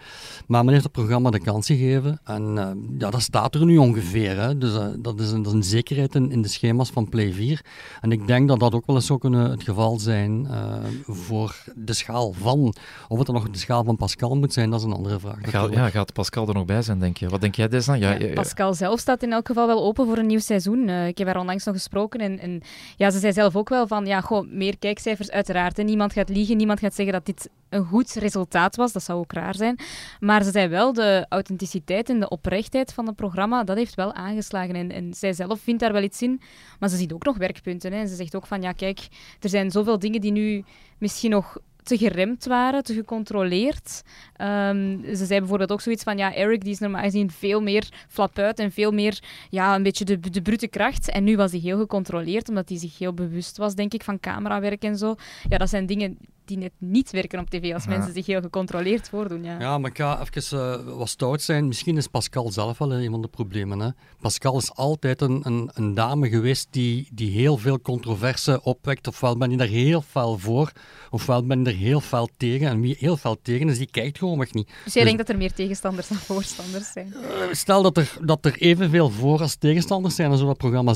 Maar 0.46 0.64
men 0.64 0.72
heeft 0.72 0.84
het 0.84 0.92
programma 0.92 1.30
de 1.30 1.40
kans 1.40 1.66
gegeven 1.66 2.20
en 2.24 2.54
ja, 2.98 3.10
dat 3.10 3.22
staat 3.22 3.54
er 3.54 3.64
nu 3.64 3.76
ongeveer. 3.76 4.40
Hè. 4.40 4.58
Dus 4.58 4.72
dat 4.72 5.20
is, 5.20 5.30
een, 5.30 5.42
dat, 5.42 5.46
is 5.46 5.52
een, 5.52 5.62
zekerheid 5.62 6.14
in, 6.14 6.30
in 6.30 6.42
de 6.42 6.48
schema's 6.48 6.90
van 6.90 7.08
Play 7.08 7.32
4. 7.32 7.64
En 8.00 8.12
ik 8.12 8.26
denk 8.26 8.48
dat 8.48 8.60
dat 8.60 8.74
ook 8.74 8.86
wel 8.86 8.96
eens 8.96 9.06
zo 9.06 9.18
kunnen 9.20 9.50
het 9.50 9.62
geval 9.62 9.98
zijn 9.98 10.46
uh, 10.50 10.74
voor 11.06 11.64
de 11.74 11.92
schaal 11.92 12.32
van. 12.32 12.74
Of 13.08 13.18
het 13.18 13.26
dan 13.26 13.34
nog 13.34 13.50
de 13.50 13.58
schaal 13.58 13.84
van 13.84 13.96
Pascal 13.96 14.36
moet 14.36 14.52
zijn, 14.52 14.70
dat 14.70 14.80
is 14.80 14.86
een 14.86 14.92
andere 14.92 15.20
vraag. 15.20 15.38
Gaat, 15.40 15.72
ja, 15.72 15.88
gaat 15.88 16.12
Pascal 16.12 16.48
er 16.48 16.54
nog 16.54 16.64
bij 16.64 16.82
zijn, 16.82 16.98
denk 16.98 17.16
je? 17.16 17.28
Wat 17.28 17.40
denk 17.40 17.54
jij, 17.54 17.68
Desna? 17.68 17.94
Ja, 17.94 18.12
ja, 18.12 18.32
Pascal 18.32 18.74
zelf 18.74 19.00
staat 19.00 19.22
in 19.22 19.32
elk 19.32 19.46
geval 19.46 19.66
wel 19.66 19.84
open 19.84 20.06
voor 20.06 20.18
een 20.18 20.26
nieuw 20.26 20.38
seizoen. 20.38 20.88
Uh, 20.88 21.06
ik 21.06 21.18
heb 21.18 21.26
haar 21.26 21.38
onlangs 21.38 21.64
nog 21.64 21.74
gesproken 21.74 22.20
en, 22.20 22.38
en, 22.38 22.62
ja, 22.96 23.10
ze 23.10 23.18
zei 23.18 23.32
zelf 23.32 23.56
ook 23.56 23.68
wel 23.68 23.86
van, 23.86 24.06
ja, 24.06 24.20
goh, 24.20 24.46
meer 24.50 24.78
kijkcijfers 24.78 25.30
uiteraard. 25.30 25.76
Niemand 25.76 26.12
gaat 26.12 26.28
liegen, 26.28 26.56
niemand 26.56 26.80
gaat 26.80 26.94
zeggen 26.94 27.14
dat 27.14 27.26
dit 27.26 27.48
een 27.70 27.84
goed 27.84 28.12
resultaat 28.12 28.76
was. 28.76 28.92
Dat 28.92 29.02
zou 29.02 29.18
ook 29.18 29.32
raar 29.32 29.54
zijn. 29.54 29.78
Maar 30.20 30.42
ze 30.44 30.50
zei 30.50 30.68
wel, 30.68 30.92
de 30.92 31.26
authenticiteit 31.28 32.08
en 32.08 32.20
de 32.20 32.28
oprechtheid 32.28 32.92
van 32.92 33.06
het 33.06 33.16
programma, 33.16 33.64
dat 33.64 33.76
heeft 33.76 33.94
wel 33.94 34.12
aangeslagen. 34.12 34.74
En, 34.74 34.92
en 34.92 35.14
zij 35.14 35.32
zelf 35.32 35.60
vindt 35.60 35.80
daar 35.80 35.92
wel 35.92 36.02
iets 36.02 36.22
in. 36.22 36.40
Maar 36.78 36.88
ze 36.88 36.96
ziet 36.96 37.12
ook 37.12 37.24
nog 37.24 37.36
werkpunten. 37.36 37.92
Hè. 37.92 37.98
En 37.98 38.08
ze 38.08 38.14
zegt 38.14 38.36
ook 38.36 38.46
van, 38.46 38.62
ja 38.62 38.72
kijk, 38.72 39.08
er 39.40 39.48
zijn 39.48 39.70
zoveel 39.70 39.98
dingen 39.98 40.20
die 40.20 40.32
nu 40.32 40.64
misschien 40.98 41.30
nog 41.30 41.58
te 41.82 41.98
geremd 41.98 42.44
waren, 42.44 42.84
te 42.84 42.94
gecontroleerd. 42.94 44.02
Um, 44.40 45.04
ze 45.04 45.26
zei 45.26 45.38
bijvoorbeeld 45.38 45.72
ook 45.72 45.80
zoiets 45.80 46.02
van, 46.02 46.18
ja, 46.18 46.34
Eric 46.34 46.62
die 46.62 46.72
is 46.72 46.78
normaal 46.78 47.02
gezien 47.02 47.30
veel 47.30 47.62
meer 47.62 47.88
flap 48.08 48.38
uit 48.38 48.58
en 48.58 48.72
veel 48.72 48.92
meer, 48.92 49.22
ja, 49.50 49.74
een 49.74 49.82
beetje 49.82 50.04
de, 50.04 50.20
de 50.20 50.42
brute 50.42 50.68
kracht. 50.68 51.10
En 51.10 51.24
nu 51.24 51.36
was 51.36 51.50
hij 51.50 51.60
heel 51.60 51.78
gecontroleerd, 51.78 52.48
omdat 52.48 52.68
hij 52.68 52.78
zich 52.78 52.98
heel 52.98 53.14
bewust 53.14 53.56
was, 53.56 53.74
denk 53.74 53.94
ik, 53.94 54.02
van 54.02 54.20
camerawerk 54.20 54.82
en 54.82 54.96
zo. 54.96 55.14
Ja, 55.48 55.58
dat 55.58 55.68
zijn 55.68 55.86
dingen 55.86 56.18
die 56.50 56.58
net 56.58 56.72
niet 56.78 57.10
werken 57.10 57.38
op 57.38 57.50
tv 57.50 57.74
als 57.74 57.86
mensen 57.86 58.12
zich 58.12 58.26
heel 58.26 58.40
gecontroleerd 58.40 59.08
voordoen. 59.08 59.44
Ja, 59.44 59.60
ja 59.60 59.78
maar 59.78 59.90
ik 59.90 59.96
ga 59.96 60.26
even 60.32 60.58
uh, 60.58 60.96
wat 60.96 61.08
stout 61.08 61.42
zijn. 61.42 61.66
Misschien 61.66 61.96
is 61.96 62.06
Pascal 62.06 62.50
zelf 62.50 62.78
wel 62.78 62.92
een 62.92 63.10
van 63.10 63.22
de 63.22 63.28
problemen. 63.28 63.80
Hè? 63.80 63.88
Pascal 64.20 64.58
is 64.58 64.74
altijd 64.74 65.20
een, 65.20 65.40
een, 65.42 65.70
een, 65.74 65.94
dame 65.94 66.28
geweest 66.28 66.68
die, 66.70 67.08
die 67.12 67.30
heel 67.30 67.56
veel 67.56 67.80
controverse 67.80 68.62
opwekt. 68.62 69.06
Ofwel 69.06 69.36
ben 69.36 69.50
je 69.50 69.56
daar 69.56 69.66
heel 69.66 70.02
fel 70.02 70.38
voor, 70.38 70.72
ofwel 71.10 71.46
ben 71.46 71.64
je 71.64 71.70
er 71.70 71.76
heel 71.76 72.00
fel 72.00 72.28
tegen. 72.36 72.68
En 72.68 72.80
wie 72.80 72.96
heel 72.98 73.16
fel 73.16 73.36
tegen 73.42 73.68
is, 73.68 73.78
die 73.78 73.90
kijkt 73.90 74.18
gewoon 74.18 74.38
niet. 74.38 74.66
Dus 74.84 74.94
jij 74.94 75.02
dus, 75.02 75.02
denkt 75.02 75.18
dat 75.18 75.28
er 75.28 75.36
meer 75.36 75.52
tegenstanders 75.52 76.08
dan 76.08 76.16
voorstanders 76.16 76.92
zijn? 76.92 77.14
Uh, 77.14 77.52
stel 77.52 77.82
dat 77.82 77.96
er, 77.96 78.16
dat 78.20 78.44
er 78.44 78.56
evenveel 78.56 79.10
voor 79.10 79.40
als 79.40 79.54
tegenstanders 79.54 80.14
zijn, 80.14 80.28
dan 80.28 80.38
zou 80.38 80.48
dat 80.50 80.58
programma 80.58 80.94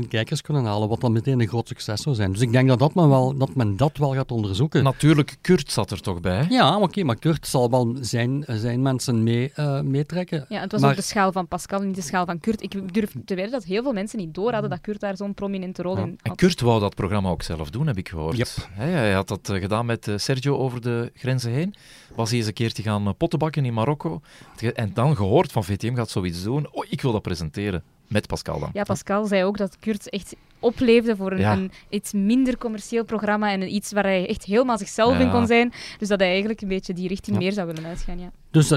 600.000 0.00 0.08
kijkers 0.08 0.40
kunnen 0.40 0.64
halen, 0.64 0.88
wat 0.88 1.00
dan 1.00 1.12
meteen 1.12 1.40
een 1.40 1.48
groot 1.48 1.68
succes 1.68 2.02
zou 2.02 2.14
zijn. 2.14 2.32
Dus 2.32 2.40
ik 2.40 2.52
denk 2.52 2.68
dat, 2.68 2.78
dat, 2.78 2.94
men, 2.94 3.08
wel, 3.08 3.36
dat 3.36 3.54
men 3.54 3.76
dat 3.76 3.96
wel 3.96 4.14
gaat 4.14 4.32
onderzoeken. 4.32 4.75
Natuurlijk, 4.82 5.36
Kurt 5.40 5.72
zat 5.72 5.90
er 5.90 6.00
toch 6.00 6.20
bij? 6.20 6.46
Ja, 6.48 6.78
oké, 6.78 7.02
maar 7.02 7.18
Kurt 7.18 7.46
zal 7.46 7.70
wel 7.70 7.96
zijn, 8.00 8.44
zijn 8.46 8.82
mensen 8.82 9.22
mee, 9.22 9.52
uh, 9.56 9.80
meetrekken. 9.80 10.46
Ja, 10.48 10.60
het 10.60 10.72
was 10.72 10.80
maar... 10.80 10.90
ook 10.90 10.96
de 10.96 11.02
schaal 11.02 11.32
van 11.32 11.48
Pascal, 11.48 11.80
niet 11.80 11.94
de 11.94 12.02
schaal 12.02 12.24
van 12.26 12.40
Kurt. 12.40 12.62
Ik 12.62 12.94
durf 12.94 13.12
te 13.24 13.34
weten 13.34 13.50
dat 13.50 13.64
heel 13.64 13.82
veel 13.82 13.92
mensen 13.92 14.18
niet 14.18 14.34
door 14.34 14.52
hadden 14.52 14.70
dat 14.70 14.80
Kurt 14.80 15.00
daar 15.00 15.16
zo'n 15.16 15.34
prominente 15.34 15.82
rol 15.82 15.96
in 15.96 16.00
had. 16.00 16.10
En 16.22 16.34
Kurt 16.34 16.60
wou 16.60 16.80
dat 16.80 16.94
programma 16.94 17.28
ook 17.30 17.42
zelf 17.42 17.70
doen, 17.70 17.86
heb 17.86 17.96
ik 17.96 18.08
gehoord. 18.08 18.36
Yep. 18.36 18.48
hij 18.70 19.12
had 19.12 19.28
dat 19.28 19.48
eh, 19.48 19.60
gedaan 19.60 19.86
met 19.86 20.08
eh, 20.08 20.14
Sergio 20.16 20.56
over 20.56 20.80
de 20.80 21.10
grenzen 21.14 21.50
heen. 21.50 21.74
Was 22.14 22.28
hij 22.28 22.38
eens 22.38 22.46
een 22.46 22.52
keertje 22.52 22.82
gaan 22.82 23.16
pottenbakken 23.16 23.64
in 23.64 23.74
Marokko. 23.74 24.20
En 24.74 24.90
dan 24.94 25.16
gehoord 25.16 25.52
van 25.52 25.64
VTM 25.64 25.94
gaat 25.94 26.10
zoiets 26.10 26.42
doen. 26.42 26.68
Oh, 26.72 26.84
ik 26.88 27.02
wil 27.02 27.12
dat 27.12 27.22
presenteren. 27.22 27.82
Met 28.08 28.26
Pascal 28.26 28.60
dan. 28.60 28.70
Ja, 28.72 28.82
Pascal 28.82 29.26
zei 29.26 29.44
ook 29.44 29.56
dat 29.56 29.76
Kurt 29.80 30.10
echt 30.10 30.34
opleefde 30.60 31.16
voor 31.16 31.32
een, 31.32 31.44
een, 31.44 31.70
iets 31.88 32.12
minder 32.12 32.58
commercieel 32.58 33.04
programma 33.04 33.50
en 33.50 33.74
iets 33.74 33.92
waar 33.92 34.04
hij 34.04 34.28
echt 34.28 34.44
helemaal 34.44 34.78
zichzelf 34.78 35.18
in 35.18 35.30
kon 35.30 35.46
zijn. 35.46 35.72
Dus 35.98 36.08
dat 36.08 36.18
hij 36.18 36.28
eigenlijk 36.28 36.60
een 36.60 36.68
beetje 36.68 36.92
die 36.92 37.08
richting 37.08 37.38
meer 37.38 37.52
zou 37.52 37.66
willen 37.66 37.84
uitgaan. 37.84 38.18
Ja. 38.18 38.30
Dus 38.50 38.72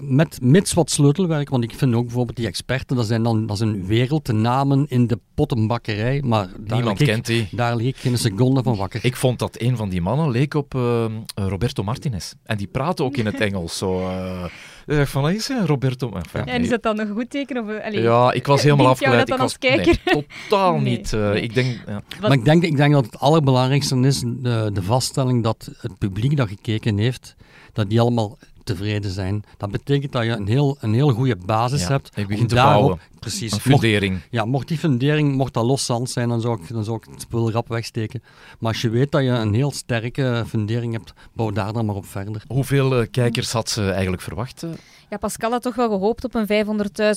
met 0.00 0.40
mits 0.40 0.72
wat 0.72 0.90
sleutelwerk, 0.90 1.48
want 1.48 1.64
ik 1.64 1.74
vind 1.74 1.94
ook 1.94 2.04
bijvoorbeeld 2.04 2.36
die 2.36 2.46
experten, 2.46 2.96
dat 2.96 3.06
zijn 3.06 3.22
dan 3.22 3.46
dat 3.46 3.58
zijn 3.58 3.86
wereldnamen 3.86 4.86
in 4.88 5.06
de 5.06 5.18
pottenbakkerij, 5.34 6.22
maar 6.24 6.48
daar 6.58 6.76
Niemand 6.76 7.00
ik, 7.00 7.06
kent 7.06 7.26
die. 7.26 7.48
Daar 7.50 7.76
leek 7.76 7.96
geen 7.96 8.18
seconde 8.18 8.62
van 8.62 8.76
wakker. 8.76 9.04
Ik 9.04 9.16
vond 9.16 9.38
dat 9.38 9.60
een 9.60 9.76
van 9.76 9.88
die 9.88 10.00
mannen 10.00 10.30
leek 10.30 10.54
op 10.54 10.74
uh, 10.74 11.04
Roberto 11.34 11.82
Martinez. 11.82 12.32
En 12.42 12.56
die 12.56 12.66
praatte 12.66 13.02
ook 13.02 13.16
in 13.16 13.26
het 13.26 13.40
Engels. 13.40 13.78
Zo, 13.78 14.00
uh, 14.00 14.44
uh, 14.86 15.02
van 15.02 15.30
is 15.30 15.50
Roberto. 15.64 16.10
Enfin, 16.12 16.42
ja, 16.44 16.52
en 16.52 16.62
is 16.62 16.68
dat 16.68 16.82
dan 16.82 16.98
een 16.98 17.12
goed 17.12 17.30
teken? 17.30 17.58
Of, 17.58 17.82
allee, 17.82 18.02
ja, 18.02 18.32
ik 18.32 18.46
was 18.46 18.62
helemaal 18.62 18.88
afgeleid. 18.88 19.28
Ik 19.28 19.36
was, 19.36 19.58
kijker? 19.58 19.98
Nee, 20.14 20.26
totaal 20.48 20.76
nee. 20.78 20.96
niet. 20.96 21.12
Uh, 21.12 21.34
ik 21.34 21.54
denk, 21.54 21.80
ja. 21.86 22.02
Maar 22.20 22.32
ik 22.32 22.44
denk, 22.44 22.62
ik 22.62 22.76
denk 22.76 22.92
dat 22.92 23.04
het 23.04 23.18
allerbelangrijkste 23.18 23.96
is 24.00 24.20
de, 24.20 24.70
de 24.72 24.82
vaststelling 24.82 25.42
dat 25.42 25.70
het 25.78 25.98
publiek 25.98 26.36
dat 26.36 26.48
gekeken 26.48 26.98
heeft, 26.98 27.34
dat 27.72 27.88
die 27.88 28.00
allemaal 28.00 28.38
tevreden 28.64 29.10
zijn. 29.10 29.44
Dat 29.56 29.70
betekent 29.70 30.12
dat 30.12 30.24
je 30.24 30.30
een 30.30 30.46
heel, 30.46 30.76
een 30.80 30.94
heel 30.94 31.10
goede 31.10 31.36
basis 31.36 31.80
ja, 31.80 31.88
hebt. 31.88 32.10
Je 32.14 32.26
begint 32.26 32.48
te 32.48 32.54
daarop, 32.54 32.80
bouwen. 32.80 33.00
Precies. 33.24 33.52
Een 33.52 33.60
fundering. 33.60 34.12
Mocht, 34.12 34.26
ja, 34.30 34.44
mocht 34.44 34.68
die 34.68 34.78
fundering 34.78 35.36
mocht 35.36 35.54
dat 35.54 35.64
los 35.64 35.84
zand 35.84 36.10
zijn, 36.10 36.28
dan 36.28 36.40
zou, 36.40 36.60
ik, 36.62 36.68
dan 36.68 36.84
zou 36.84 36.96
ik 36.96 37.04
het 37.10 37.20
spul 37.20 37.50
rap 37.50 37.68
wegsteken. 37.68 38.22
Maar 38.58 38.72
als 38.72 38.82
je 38.82 38.88
weet 38.88 39.12
dat 39.12 39.22
je 39.22 39.28
een 39.28 39.54
heel 39.54 39.72
sterke 39.72 40.44
fundering 40.46 40.92
hebt, 40.92 41.12
bouw 41.32 41.50
daar 41.50 41.72
dan 41.72 41.86
maar 41.86 41.94
op 41.94 42.06
verder. 42.06 42.42
Hoeveel 42.46 43.00
uh, 43.00 43.06
kijkers 43.10 43.52
had 43.52 43.70
ze 43.70 43.90
eigenlijk 43.90 44.22
verwacht? 44.22 44.62
Uh? 44.62 44.70
Ja, 45.10 45.16
Pascal 45.16 45.50
had 45.50 45.62
toch 45.62 45.74
wel 45.74 45.88
gehoopt 45.88 46.24
op 46.24 46.34
een 46.34 46.66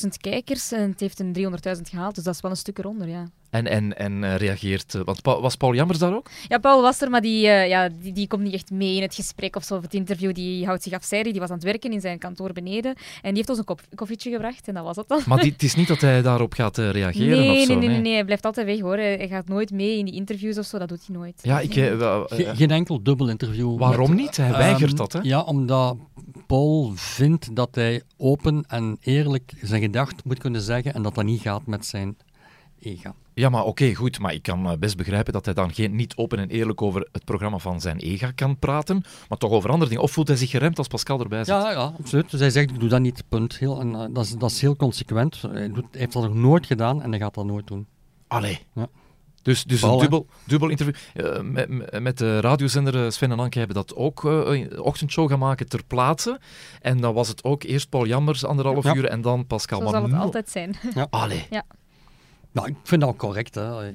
500.000 0.03 0.07
kijkers 0.21 0.71
en 0.71 0.89
het 0.89 0.99
heeft 0.99 1.19
een 1.19 1.35
300.000 1.75 1.81
gehaald, 1.81 2.15
dus 2.15 2.23
dat 2.23 2.33
is 2.33 2.41
wel 2.41 2.51
een 2.51 2.57
stuk 2.57 2.77
eronder, 2.77 3.07
ja. 3.07 3.27
En, 3.49 3.67
en, 3.67 3.97
en 3.97 4.23
uh, 4.23 4.35
reageert... 4.35 4.93
Uh, 4.93 5.01
want 5.05 5.19
was 5.23 5.55
Paul 5.55 5.73
Jammers 5.73 5.99
daar 5.99 6.15
ook? 6.15 6.29
Ja, 6.47 6.57
Paul 6.57 6.81
was 6.81 7.01
er, 7.01 7.09
maar 7.09 7.21
die, 7.21 7.45
uh, 7.45 7.67
ja, 7.67 7.89
die, 8.01 8.13
die 8.13 8.27
komt 8.27 8.43
niet 8.43 8.53
echt 8.53 8.71
mee 8.71 8.95
in 8.95 9.01
het 9.01 9.15
gesprek 9.15 9.55
of 9.55 9.63
zo, 9.63 9.75
of 9.75 9.81
het 9.81 9.93
interview. 9.93 10.33
Die 10.33 10.65
houdt 10.65 10.83
zich 10.83 10.93
afzijdig. 10.93 11.31
Die 11.31 11.41
was 11.41 11.49
aan 11.49 11.55
het 11.55 11.65
werken 11.65 11.91
in 11.91 12.01
zijn 12.01 12.19
kantoor 12.19 12.53
beneden. 12.53 12.95
En 12.95 13.29
die 13.29 13.33
heeft 13.35 13.49
ons 13.49 13.57
een 13.57 13.65
kop 13.65 13.81
koffietje 13.95 14.31
gebracht 14.31 14.67
en 14.67 14.73
dat 14.73 14.83
was 14.83 14.95
het 14.95 15.07
dan. 15.07 15.21
Maar 15.25 15.41
die, 15.41 15.51
het 15.51 15.63
is 15.63 15.75
niet 15.75 15.87
dat 15.87 15.96
hij 16.01 16.21
daarop 16.21 16.53
gaat 16.53 16.77
reageren 16.77 17.39
nee, 17.39 17.49
of 17.51 17.65
zo? 17.65 17.67
Nee, 17.67 17.77
nee, 17.77 17.89
nee, 17.89 18.01
nee, 18.01 18.13
hij 18.13 18.25
blijft 18.25 18.45
altijd 18.45 18.65
weg 18.65 18.79
hoor. 18.79 18.97
Hij 18.97 19.27
gaat 19.27 19.47
nooit 19.47 19.71
mee 19.71 19.97
in 19.97 20.05
die 20.05 20.13
interviews 20.13 20.57
of 20.57 20.65
zo, 20.65 20.77
dat 20.77 20.89
doet 20.89 21.07
hij 21.07 21.15
nooit. 21.15 21.39
Ja, 21.41 21.59
ik... 21.59 21.73
Ge 21.73 22.51
geen 22.55 22.71
enkel 22.71 23.03
dubbel 23.03 23.29
interview. 23.29 23.77
Waarom 23.77 24.09
met, 24.09 24.19
niet? 24.19 24.37
Hij 24.37 24.51
weigert 24.51 24.91
um, 24.91 24.97
dat, 24.97 25.13
hè? 25.13 25.19
Ja, 25.21 25.41
omdat 25.41 25.97
Paul 26.47 26.91
vindt 26.95 27.55
dat 27.55 27.75
hij 27.75 28.01
open 28.17 28.63
en 28.67 28.97
eerlijk 29.01 29.53
zijn 29.61 29.81
gedacht 29.81 30.25
moet 30.25 30.39
kunnen 30.39 30.61
zeggen 30.61 30.93
en 30.93 31.03
dat 31.03 31.15
dat 31.15 31.23
niet 31.23 31.41
gaat 31.41 31.65
met 31.65 31.85
zijn 31.85 32.17
ega. 32.79 33.15
Ja, 33.37 33.49
maar 33.49 33.61
oké, 33.61 33.69
okay, 33.69 33.93
goed. 33.93 34.19
Maar 34.19 34.33
ik 34.33 34.41
kan 34.41 34.75
best 34.79 34.97
begrijpen 34.97 35.33
dat 35.33 35.45
hij 35.45 35.53
dan 35.53 35.73
geen, 35.73 35.95
niet 35.95 36.15
open 36.15 36.39
en 36.39 36.49
eerlijk 36.49 36.81
over 36.81 37.07
het 37.11 37.25
programma 37.25 37.57
van 37.57 37.81
zijn 37.81 37.97
ega 37.97 38.31
kan 38.31 38.59
praten, 38.59 39.03
maar 39.29 39.37
toch 39.37 39.51
over 39.51 39.69
andere 39.69 39.89
dingen. 39.89 40.03
Of 40.03 40.11
voelt 40.11 40.27
hij 40.27 40.37
zich 40.37 40.49
geremd 40.49 40.77
als 40.77 40.87
Pascal 40.87 41.19
erbij 41.19 41.43
zit? 41.43 41.47
Ja, 41.47 41.71
ja 41.71 41.93
absoluut. 41.99 42.31
Dus 42.31 42.39
hij 42.39 42.49
zegt, 42.49 42.69
ik 42.69 42.79
doe 42.79 42.89
dat 42.89 42.99
niet, 42.99 43.23
punt. 43.29 43.57
Heel, 43.57 43.79
en, 43.79 43.93
uh, 43.93 44.05
dat, 44.11 44.25
is, 44.25 44.31
dat 44.31 44.51
is 44.51 44.61
heel 44.61 44.75
consequent. 44.75 45.41
Hij, 45.41 45.67
doet, 45.67 45.85
hij 45.91 45.99
heeft 45.99 46.13
dat 46.13 46.23
nog 46.23 46.33
nooit 46.33 46.65
gedaan 46.65 47.01
en 47.01 47.09
hij 47.09 47.19
gaat 47.19 47.33
dat 47.33 47.45
nooit 47.45 47.67
doen. 47.67 47.87
Allee. 48.27 48.59
Ja. 48.73 48.87
Dus, 49.41 49.63
dus 49.63 49.81
een 49.81 49.97
dubbel, 49.97 50.27
dubbel 50.45 50.69
interview. 50.69 50.95
Uh, 51.15 51.41
met, 51.41 51.99
met 52.01 52.17
de 52.17 52.39
radiozender 52.39 53.11
Sven 53.11 53.31
en 53.31 53.39
Anke 53.39 53.57
hebben 53.57 53.75
dat 53.75 53.95
ook 53.95 54.23
uh, 54.23 54.31
een 54.31 54.79
ochtendshow 54.79 55.29
gaan 55.29 55.39
maken 55.39 55.69
ter 55.69 55.83
plaatse. 55.87 56.39
En 56.81 57.01
dan 57.01 57.13
was 57.13 57.27
het 57.27 57.43
ook 57.43 57.63
eerst 57.63 57.89
Paul 57.89 58.05
Jammers, 58.05 58.45
anderhalf 58.45 58.83
ja. 58.83 58.95
uur, 58.95 59.05
en 59.05 59.21
dan 59.21 59.47
Pascal. 59.47 59.81
Zo 59.81 59.87
zal 59.87 60.03
het 60.03 60.13
altijd 60.13 60.49
zijn. 60.49 60.75
Ja. 60.95 61.07
Allee. 61.09 61.47
Ja. 61.49 61.63
Nou, 62.57 62.69
ik 62.69 62.75
vind 62.83 63.01
dat 63.01 63.09
ook 63.09 63.17
correct. 63.17 63.55
Hè. 63.55 63.93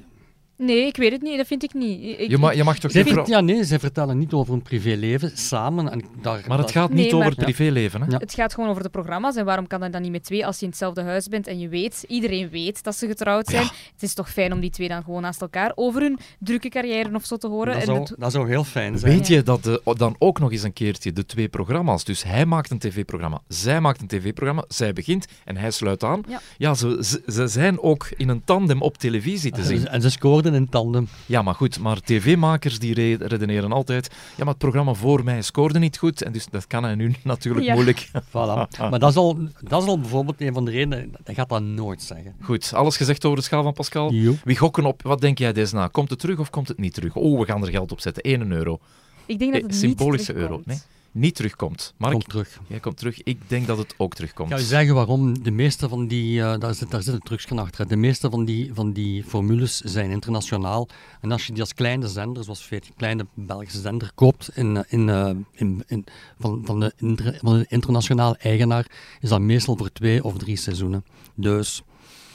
Nee, 0.62 0.86
ik 0.86 0.96
weet 0.96 1.12
het 1.12 1.22
niet. 1.22 1.36
Dat 1.36 1.46
vind 1.46 1.62
ik 1.62 1.74
niet. 1.74 2.18
Ik, 2.18 2.30
je, 2.30 2.38
mag, 2.38 2.54
je 2.54 2.64
mag 2.64 2.78
toch 2.78 2.90
zij 2.90 3.04
ver... 3.04 3.28
Ja, 3.28 3.40
nee, 3.40 3.64
zij 3.64 3.78
vertellen 3.78 4.18
niet 4.18 4.32
over 4.32 4.52
hun 4.52 4.62
privéleven 4.62 5.30
samen. 5.34 5.90
En 5.90 6.02
daar, 6.22 6.44
maar 6.48 6.58
het 6.58 6.70
gaat 6.70 6.90
niet 6.90 7.04
nee, 7.04 7.14
over 7.14 7.30
het 7.30 7.38
privéleven. 7.38 8.00
Hè? 8.02 8.06
Ja. 8.10 8.18
Het 8.18 8.34
gaat 8.34 8.54
gewoon 8.54 8.70
over 8.70 8.82
de 8.82 8.88
programma's. 8.88 9.36
En 9.36 9.44
waarom 9.44 9.66
kan 9.66 9.80
dat 9.80 9.92
dan 9.92 10.02
niet 10.02 10.10
met 10.10 10.24
twee 10.24 10.46
als 10.46 10.58
je 10.58 10.62
in 10.62 10.68
hetzelfde 10.68 11.02
huis 11.02 11.28
bent 11.28 11.46
en 11.46 11.58
je 11.58 11.68
weet, 11.68 12.04
iedereen 12.08 12.48
weet 12.48 12.82
dat 12.82 12.96
ze 12.96 13.06
getrouwd 13.06 13.46
zijn? 13.46 13.62
Ja. 13.62 13.70
Het 13.92 14.02
is 14.02 14.14
toch 14.14 14.30
fijn 14.30 14.52
om 14.52 14.60
die 14.60 14.70
twee 14.70 14.88
dan 14.88 15.02
gewoon 15.02 15.22
naast 15.22 15.40
elkaar 15.40 15.72
over 15.74 16.00
hun 16.00 16.18
drukke 16.38 16.68
carrière 16.68 17.14
of 17.14 17.24
zo 17.24 17.36
te 17.36 17.48
horen. 17.48 17.74
Dat, 17.74 17.84
zou, 17.84 17.98
het... 17.98 18.14
dat 18.18 18.32
zou 18.32 18.48
heel 18.48 18.64
fijn 18.64 18.98
zijn. 18.98 19.12
Weet 19.12 19.26
je 19.26 19.42
dat 19.42 19.64
de, 19.64 19.80
dan 19.96 20.16
ook 20.18 20.38
nog 20.38 20.52
eens 20.52 20.62
een 20.62 20.72
keertje 20.72 21.12
de 21.12 21.26
twee 21.26 21.48
programma's, 21.48 22.04
dus 22.04 22.22
hij 22.22 22.46
maakt 22.46 22.70
een 22.70 22.78
tv-programma, 22.78 23.40
zij 23.48 23.80
maakt 23.80 24.00
een 24.00 24.06
tv-programma, 24.06 24.64
zij 24.68 24.92
begint 24.92 25.26
en 25.44 25.56
hij 25.56 25.70
sluit 25.70 26.04
aan. 26.04 26.22
Ja, 26.28 26.40
ja 26.58 26.74
ze, 26.74 26.98
ze, 27.00 27.22
ze, 27.32 27.46
zijn 27.46 27.80
ook 27.80 28.08
in 28.16 28.28
een 28.28 28.44
tandem 28.44 28.82
op 28.82 28.98
televisie 28.98 29.52
te 29.52 29.62
zien. 29.62 29.88
En 29.88 30.00
ze 30.02 30.10
scoorden 30.10 30.51
in 30.54 30.68
tandem. 30.68 31.08
Ja, 31.26 31.42
maar 31.42 31.54
goed, 31.54 31.78
maar 31.78 32.00
tv-makers 32.00 32.78
die 32.78 33.16
redeneren 33.18 33.72
altijd, 33.72 34.10
ja, 34.36 34.44
maar 34.44 34.54
het 34.54 34.58
programma 34.58 34.94
voor 34.94 35.24
mij 35.24 35.42
scoorde 35.42 35.78
niet 35.78 35.98
goed, 35.98 36.22
en 36.22 36.32
dus 36.32 36.46
dat 36.50 36.66
kan 36.66 36.84
hij 36.84 36.94
nu 36.94 37.14
natuurlijk 37.24 37.66
ja. 37.66 37.74
moeilijk. 37.74 38.08
Voilà. 38.28 38.78
maar 38.78 38.98
dat 38.98 39.10
is, 39.10 39.16
al, 39.16 39.38
dat 39.60 39.82
is 39.82 39.88
al 39.88 40.00
bijvoorbeeld 40.00 40.40
een 40.40 40.52
van 40.52 40.64
de 40.64 40.70
redenen, 40.70 41.12
hij 41.24 41.34
gaat 41.34 41.48
dat 41.48 41.62
nooit 41.62 42.02
zeggen. 42.02 42.34
Goed, 42.40 42.72
alles 42.74 42.96
gezegd 42.96 43.24
over 43.24 43.38
de 43.38 43.44
schaal 43.44 43.62
van 43.62 43.72
Pascal. 43.72 44.12
Jo. 44.12 44.34
Wie 44.44 44.56
gokken 44.56 44.84
op, 44.84 45.02
wat 45.02 45.20
denk 45.20 45.38
jij 45.38 45.52
desna? 45.52 45.86
Komt 45.86 46.10
het 46.10 46.18
terug 46.18 46.38
of 46.38 46.50
komt 46.50 46.68
het 46.68 46.78
niet 46.78 46.94
terug? 46.94 47.16
Oh, 47.16 47.38
we 47.38 47.46
gaan 47.46 47.62
er 47.62 47.70
geld 47.70 47.92
op 47.92 48.00
zetten, 48.00 48.22
1 48.22 48.50
euro. 48.52 48.78
Ik 49.26 49.38
denk 49.38 49.52
dat 49.52 49.62
het 49.62 49.74
Symbolische 49.74 50.32
niet 50.32 50.40
euro, 50.40 50.62
nee? 50.64 50.78
Niet 51.12 51.34
terugkomt. 51.34 51.94
Mark, 51.96 52.12
komt 52.12 52.28
terug. 52.28 52.60
Jij 52.66 52.80
komt 52.80 52.96
terug. 52.96 53.22
Ik 53.22 53.38
denk 53.46 53.66
dat 53.66 53.78
het 53.78 53.94
ook 53.96 54.14
terugkomt. 54.14 54.50
Ik 54.50 54.54
ga 54.54 54.60
je 54.60 54.68
zeggen 54.68 54.94
waarom. 54.94 55.42
De 55.42 55.50
meeste 55.50 55.88
van 55.88 56.06
die, 56.06 56.38
uh, 56.38 56.58
daar, 56.58 56.74
zit, 56.74 56.90
daar 56.90 57.02
zit 57.02 57.14
een 57.14 57.20
trucsje 57.20 57.54
achter. 57.54 57.88
De 57.88 57.96
meeste 57.96 58.30
van 58.30 58.44
die, 58.44 58.74
van 58.74 58.92
die 58.92 59.24
formules 59.24 59.80
zijn 59.80 60.10
internationaal. 60.10 60.88
En 61.20 61.32
als 61.32 61.46
je 61.46 61.52
die 61.52 61.60
als 61.60 61.74
kleine 61.74 62.08
zender, 62.08 62.44
zoals 62.44 62.68
een 62.70 62.80
kleine 62.96 63.26
Belgische 63.34 63.80
zender, 63.80 64.10
koopt 64.14 64.56
in, 64.56 64.84
in, 64.88 65.08
uh, 65.08 65.30
in, 65.52 65.82
in, 65.86 66.04
van, 66.38 66.62
van, 66.64 66.80
de, 66.80 66.92
van 67.40 67.58
de 67.58 67.66
internationale 67.68 68.36
eigenaar, 68.36 68.86
is 69.20 69.28
dat 69.28 69.40
meestal 69.40 69.76
voor 69.76 69.92
twee 69.92 70.24
of 70.24 70.38
drie 70.38 70.56
seizoenen. 70.56 71.04
Dus 71.34 71.82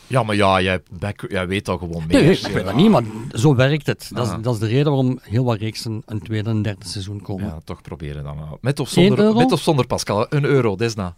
Ja, 0.08 0.24
maar 0.24 0.36
ja, 0.36 0.62
jij, 0.62 0.82
back- 1.00 1.26
jij 1.30 1.48
weet 1.48 1.70
al 1.70 1.78
gewoon 1.78 2.04
meer. 2.08 2.22
Nee, 2.24 2.32
ik 2.40 2.48
weet 2.48 2.66
dat 2.66 2.76
niet, 2.76 2.90
maar 2.90 3.04
zo 3.32 3.56
werkt 3.56 3.86
het. 3.88 4.10
Dat 4.14 4.26
is, 4.28 4.32
Ah. 4.34 4.44
dat 4.44 4.54
is 4.54 4.60
de 4.60 4.68
reden 4.68 4.86
waarom 4.86 5.20
heel 5.22 5.44
wat 5.44 5.58
reeksen 5.60 6.02
een 6.06 6.22
tweede 6.22 6.50
en 6.50 6.62
derde 6.62 6.88
seizoen 6.88 7.22
komen. 7.22 7.46
Ja, 7.46 7.60
toch 7.64 7.82
proberen 7.82 8.24
dan. 8.24 8.38
wel. 8.38 8.58
Met 8.62 8.80
of, 8.80 8.90
zonder, 8.90 9.20
euro? 9.20 9.38
met 9.40 9.52
of 9.52 9.62
zonder 9.62 9.88
Pascal? 9.88 10.26
Een 10.30 10.44
euro, 10.44 10.76
Desna. 10.76 11.16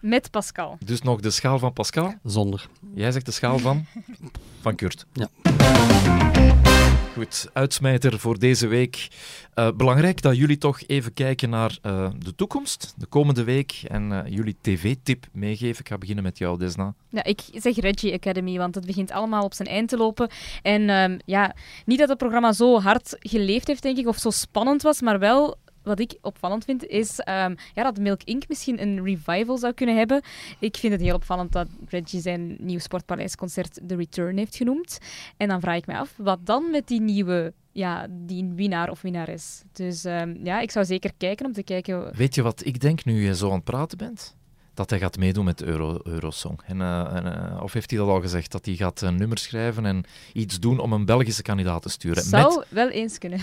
Met 0.00 0.30
Pascal. 0.30 0.76
Dus 0.84 1.02
nog 1.02 1.20
de 1.20 1.30
schaal 1.30 1.58
van 1.58 1.72
Pascal. 1.72 2.14
Zonder. 2.24 2.68
Jij 2.94 3.12
zegt 3.12 3.26
de 3.26 3.32
schaal 3.32 3.58
van? 3.58 3.84
Van 4.62 4.74
Kurt. 4.74 5.06
Ja. 5.12 5.28
Goed, 7.14 7.48
uitsmijter 7.52 8.18
voor 8.18 8.38
deze 8.38 8.66
week. 8.66 9.08
Eh, 9.54 9.68
belangrijk 9.76 10.22
dat 10.22 10.36
jullie 10.36 10.58
toch 10.58 10.82
even 10.86 11.12
kijken 11.12 11.50
naar 11.50 11.78
eh, 11.82 12.10
de 12.18 12.34
toekomst, 12.34 12.94
de 12.96 13.06
komende 13.06 13.44
week, 13.44 13.82
en 13.88 14.12
eh, 14.12 14.32
jullie 14.32 14.56
tv-tip 14.60 15.26
meegeven. 15.32 15.80
Ik 15.80 15.88
ga 15.88 15.98
beginnen 15.98 16.24
met 16.24 16.38
jou, 16.38 16.58
Desna. 16.58 16.94
Ja, 17.08 17.24
ik 17.24 17.40
zeg 17.52 17.76
Reggie 17.76 18.12
Academy, 18.12 18.58
want 18.58 18.74
het 18.74 18.86
begint 18.86 19.10
allemaal 19.10 19.44
op 19.44 19.54
zijn 19.54 19.68
eind 19.68 19.88
te 19.88 19.96
lopen. 19.96 20.30
En 20.62 20.88
ehm, 20.88 21.18
ja, 21.24 21.54
niet 21.84 21.98
dat 21.98 22.08
het 22.08 22.18
programma 22.18 22.52
zo 22.52 22.80
hard 22.80 23.16
geleefd 23.18 23.66
heeft, 23.66 23.82
denk 23.82 23.98
ik, 23.98 24.08
of 24.08 24.18
zo 24.18 24.30
spannend 24.30 24.82
was, 24.82 25.00
maar 25.00 25.18
wel 25.18 25.56
wat 25.84 26.00
ik 26.00 26.18
opvallend 26.20 26.64
vind, 26.64 26.86
is 26.86 27.18
ehm, 27.18 27.54
ja, 27.74 27.82
dat 27.82 27.98
Milk 27.98 28.22
Inc. 28.22 28.48
misschien 28.48 28.82
een 28.82 29.04
revival 29.04 29.56
zou 29.58 29.72
kunnen 29.72 29.96
hebben. 29.96 30.22
Ik 30.58 30.76
vind 30.76 30.92
het 30.92 31.02
heel 31.02 31.14
opvallend 31.14 31.52
dat 31.52 31.68
Reggie 31.88 32.20
zijn 32.20 32.56
nieuw 32.58 32.78
Sportpaleisconcert 32.78 33.80
The 33.86 33.96
Return 33.96 34.36
heeft 34.36 34.56
genoemd. 34.56 34.98
En 35.36 35.48
dan 35.48 35.60
vraag 35.60 35.76
ik 35.76 35.86
me 35.86 35.98
af, 35.98 36.14
wat 36.16 36.38
dan 36.46 36.70
met 36.70 36.88
die 36.88 37.00
nieuwe 37.00 37.52
ja, 37.72 38.06
die 38.10 38.52
winnaar 38.54 38.90
of 38.90 39.02
winnares? 39.02 39.62
Dus 39.72 40.04
ehm, 40.04 40.34
ja, 40.42 40.60
ik 40.60 40.70
zou 40.70 40.84
zeker 40.84 41.10
kijken 41.16 41.46
om 41.46 41.52
te 41.52 41.62
kijken... 41.62 42.16
Weet 42.16 42.34
je 42.34 42.42
wat 42.42 42.64
ik 42.64 42.80
denk 42.80 43.04
nu 43.04 43.24
je 43.24 43.36
zo 43.36 43.48
aan 43.48 43.54
het 43.54 43.64
praten 43.64 43.98
bent? 43.98 44.36
Dat 44.74 44.90
hij 44.90 44.98
gaat 44.98 45.18
meedoen 45.18 45.44
met 45.44 45.62
Euro, 45.62 46.00
Eurosong. 46.02 46.60
En, 46.66 46.80
eh, 46.80 47.16
en, 47.16 47.52
eh, 47.52 47.62
of 47.62 47.72
heeft 47.72 47.90
hij 47.90 47.98
dat 47.98 48.08
al 48.08 48.20
gezegd? 48.20 48.52
Dat 48.52 48.66
hij 48.66 48.74
gaat 48.74 49.00
een 49.00 49.16
nummer 49.16 49.38
schrijven 49.38 49.86
en 49.86 50.04
iets 50.32 50.60
doen 50.60 50.78
om 50.78 50.92
een 50.92 51.04
Belgische 51.04 51.42
kandidaat 51.42 51.82
te 51.82 51.88
sturen. 51.88 52.22
zou 52.22 52.58
Met... 52.58 52.66
wel 52.68 52.88
eens 52.88 53.18
kunnen. 53.18 53.40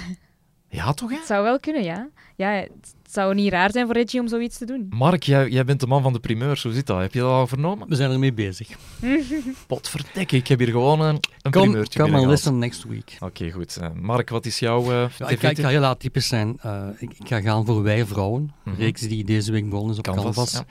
Ja, 0.71 0.93
toch 0.93 1.09
hè? 1.09 1.15
Het 1.15 1.25
zou 1.25 1.43
wel 1.43 1.59
kunnen, 1.59 1.83
ja. 1.83 2.09
Ja, 2.35 2.49
het 2.51 2.95
zou 3.09 3.33
niet 3.33 3.51
raar 3.51 3.71
zijn 3.71 3.85
voor 3.85 3.95
Reggie 3.95 4.19
om 4.19 4.27
zoiets 4.27 4.57
te 4.57 4.65
doen. 4.65 4.87
Mark, 4.89 5.23
jij, 5.23 5.49
jij 5.49 5.65
bent 5.65 5.79
de 5.79 5.87
man 5.87 6.01
van 6.01 6.13
de 6.13 6.19
primeurs. 6.19 6.63
Hoe 6.63 6.73
zit 6.73 6.87
dat? 6.87 6.99
Heb 6.99 7.13
je 7.13 7.19
dat 7.19 7.29
al 7.29 7.47
vernomen? 7.47 7.87
We 7.89 7.95
zijn 7.95 8.11
ermee 8.11 8.33
bezig. 8.33 8.67
Potverdikke, 9.67 10.35
ik 10.35 10.47
heb 10.47 10.59
hier 10.59 10.67
gewoon 10.67 11.01
een, 11.01 11.19
een 11.41 11.51
Come, 11.51 11.65
primeurtje 11.65 11.99
come 11.99 12.17
and 12.17 12.21
binnengehaald. 12.27 12.29
listen 12.29 12.57
next 12.57 12.83
week. 12.83 13.17
Oké, 13.19 13.51
goed. 13.51 13.77
Eh, 13.77 13.89
Mark, 14.01 14.29
wat 14.29 14.45
is 14.45 14.59
jouw 14.59 14.81
eh 14.81 15.09
Ja, 15.17 15.29
ik, 15.29 15.39
ga, 15.39 15.49
ik 15.49 15.59
ga 15.59 15.67
heel 15.67 15.85
atypisch 15.85 16.27
zijn. 16.27 16.57
Eh, 16.61 16.87
ik, 16.99 17.13
ik 17.19 17.27
ga 17.27 17.41
gaan 17.41 17.65
voor 17.65 17.83
Wij 17.83 18.05
Vrouwen. 18.05 18.53
Een 18.65 18.75
reeks 18.75 19.01
die 19.01 19.23
deze 19.23 19.51
week 19.51 19.69
begonnen 19.69 19.91
is 19.91 19.97
op 19.97 20.03
Canvas, 20.03 20.23
Canvas. 20.23 20.63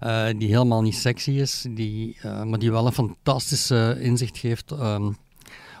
Eh, 0.00 0.26
die 0.38 0.48
helemaal 0.48 0.82
niet 0.82 0.94
sexy 0.96 1.30
is, 1.30 1.66
die, 1.70 2.16
eh, 2.22 2.42
maar 2.42 2.58
die 2.58 2.70
wel 2.70 2.86
een 2.86 2.92
fantastische 2.92 3.96
inzicht 4.00 4.38
geeft 4.38 4.70
ehm, 4.70 5.10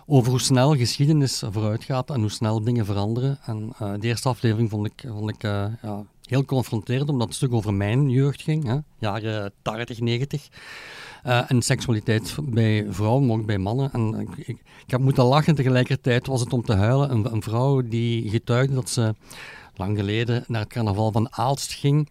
over 0.06 0.30
hoe 0.30 0.40
snel 0.40 0.76
geschiedenis 0.76 1.42
vooruit 1.50 1.84
gaat 1.84 2.10
en 2.10 2.20
hoe 2.20 2.30
snel 2.30 2.62
dingen 2.62 2.84
veranderen. 2.84 3.38
En 3.44 3.72
eh, 3.78 3.92
de 3.98 4.06
eerste 4.06 4.28
aflevering 4.28 4.70
vond 4.70 4.86
ik, 4.86 5.04
vond 5.08 5.30
ik 5.30 5.42
eh, 5.42 5.66
ja, 5.82 6.04
heel 6.24 6.44
confronterend, 6.44 7.08
omdat 7.08 7.26
het 7.26 7.36
stuk 7.36 7.52
over 7.52 7.74
mijn 7.74 8.10
jeugd 8.10 8.42
ging, 8.42 8.64
hè, 8.64 8.76
jaren 8.98 9.52
80, 9.62 10.00
90. 10.00 10.48
Eh, 11.22 11.50
en 11.50 11.62
seksualiteit 11.62 12.34
bij 12.42 12.86
vrouwen, 12.88 13.26
maar 13.26 13.36
ook 13.36 13.46
bij 13.46 13.58
mannen. 13.58 13.92
En 13.92 14.14
ik, 14.20 14.46
ik, 14.46 14.58
ik 14.86 14.90
heb 14.90 15.00
moeten 15.00 15.24
lachen, 15.24 15.54
tegelijkertijd 15.54 16.26
was 16.26 16.40
het 16.40 16.52
om 16.52 16.62
te 16.62 16.74
huilen. 16.74 17.10
Een, 17.10 17.32
een 17.32 17.42
vrouw 17.42 17.82
die 17.82 18.30
getuigde 18.30 18.74
dat 18.74 18.90
ze 18.90 19.14
lang 19.76 19.98
geleden 19.98 20.44
naar 20.46 20.60
het 20.60 20.72
carnaval 20.72 21.12
van 21.12 21.32
Aalst 21.32 21.72
ging. 21.72 22.08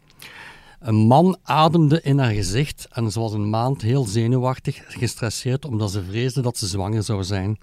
Een 0.79 0.95
man 0.95 1.37
ademde 1.43 2.01
in 2.01 2.19
haar 2.19 2.33
gezicht 2.33 2.87
en 2.91 3.11
ze 3.11 3.19
was 3.19 3.33
een 3.33 3.49
maand 3.49 3.81
heel 3.81 4.05
zenuwachtig, 4.05 4.83
gestresseerd, 4.87 5.65
omdat 5.65 5.91
ze 5.91 6.03
vreesde 6.03 6.41
dat 6.41 6.57
ze 6.57 6.67
zwanger 6.67 7.03
zou 7.03 7.23
zijn. 7.23 7.57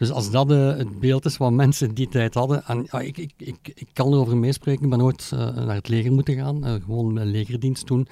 Dus 0.00 0.10
als 0.10 0.30
dat 0.30 0.50
eh, 0.50 0.76
het 0.76 1.00
beeld 1.00 1.24
is 1.24 1.36
wat 1.36 1.52
mensen 1.52 1.94
die 1.94 2.08
tijd 2.08 2.34
hadden, 2.34 2.64
en 2.64 2.86
ik, 3.06 3.18
ik, 3.18 3.32
ik, 3.36 3.72
ik 3.74 3.88
kan 3.92 4.12
erover 4.12 4.36
meespreken, 4.36 4.84
ik 4.84 4.90
ben 4.90 4.98
nooit 4.98 5.30
eh, 5.32 5.38
naar 5.38 5.74
het 5.74 5.88
leger 5.88 6.12
moeten 6.12 6.34
gaan, 6.34 6.64
eh, 6.64 6.72
gewoon 6.72 7.12
mijn 7.12 7.30
legerdienst 7.30 7.86
doen. 7.86 8.08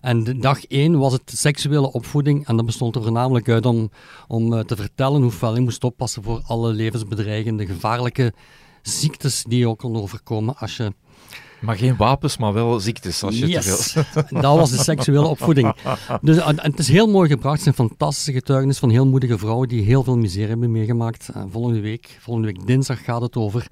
En 0.00 0.24
de 0.24 0.38
dag 0.38 0.64
één 0.64 0.98
was 0.98 1.12
het 1.12 1.22
seksuele 1.24 1.92
opvoeding 1.92 2.46
en 2.46 2.56
dat 2.56 2.66
bestond 2.66 2.96
er 2.96 3.02
voornamelijk 3.02 3.48
uit 3.48 3.66
om, 3.66 3.90
om 4.28 4.66
te 4.66 4.76
vertellen 4.76 5.22
hoe 5.22 5.30
fel 5.30 5.54
je 5.54 5.60
moest 5.60 5.84
oppassen 5.84 6.22
voor 6.22 6.42
alle 6.46 6.72
levensbedreigende, 6.72 7.66
gevaarlijke 7.66 8.32
ziektes 8.82 9.44
die 9.48 9.58
je 9.58 9.68
ook 9.68 9.78
kon 9.78 9.96
overkomen 9.96 10.56
als 10.56 10.76
je 10.76 10.92
Maar 11.60 11.76
geen 11.76 11.96
wapens, 11.96 12.36
maar 12.36 12.52
wel 12.52 12.80
ziektes. 12.80 13.22
Als 13.22 13.38
je. 13.38 13.48
Dat 14.40 14.56
was 14.56 14.70
de 14.70 14.82
seksuele 14.82 15.26
opvoeding. 15.26 15.74
Dus, 16.20 16.36
en, 16.36 16.58
en 16.58 16.70
het 16.70 16.78
is 16.78 16.88
heel 16.88 17.06
mooi 17.06 17.28
gebracht. 17.28 17.64
Het 17.64 17.74
zijn 17.74 17.88
fantastische 17.88 18.32
getuigenissen 18.32 18.88
van 18.88 18.96
heel 18.96 19.06
moedige 19.06 19.38
vrouwen 19.38 19.68
die 19.68 19.82
heel 19.82 20.04
veel 20.04 20.16
miserie 20.16 20.48
hebben 20.48 20.72
meegemaakt. 20.72 21.28
En 21.28 21.50
volgende, 21.50 21.80
week, 21.80 22.18
volgende 22.20 22.52
week 22.52 22.66
dinsdag 22.66 23.04
gaat 23.04 23.20
het 23.20 23.36
over 23.36 23.66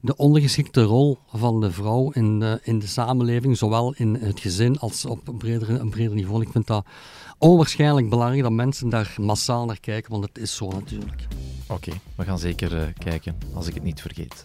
de 0.00 0.16
ondergeschikte 0.16 0.82
rol 0.82 1.18
van 1.34 1.60
de 1.60 1.70
vrouw 1.70 2.10
in 2.10 2.38
de, 2.38 2.60
in 2.62 2.78
de 2.78 2.86
samenleving, 2.86 3.58
zowel 3.58 3.94
in 3.96 4.14
het 4.14 4.40
gezin 4.40 4.78
als 4.78 5.04
op 5.04 5.28
een 5.28 5.36
breder, 5.36 5.80
een 5.80 5.90
breder 5.90 6.14
niveau. 6.14 6.42
Ik 6.42 6.48
vind 6.52 6.66
dat 6.66 6.86
onwaarschijnlijk 7.40 8.08
belangrijk 8.08 8.42
dat 8.42 8.52
mensen 8.52 8.88
daar 8.88 9.14
massaal 9.20 9.64
naar 9.64 9.80
kijken, 9.80 10.10
want 10.10 10.24
het 10.24 10.38
is 10.38 10.56
zo 10.56 10.68
natuurlijk. 10.68 11.26
Oké, 11.66 11.92
we 12.16 12.24
gaan 12.24 12.38
zeker 12.38 12.76
eh, 12.76 12.86
kijken, 12.98 13.38
als 13.54 13.66
ik 13.66 13.74
het 13.74 13.82
niet 13.82 14.00
vergeet. 14.00 14.44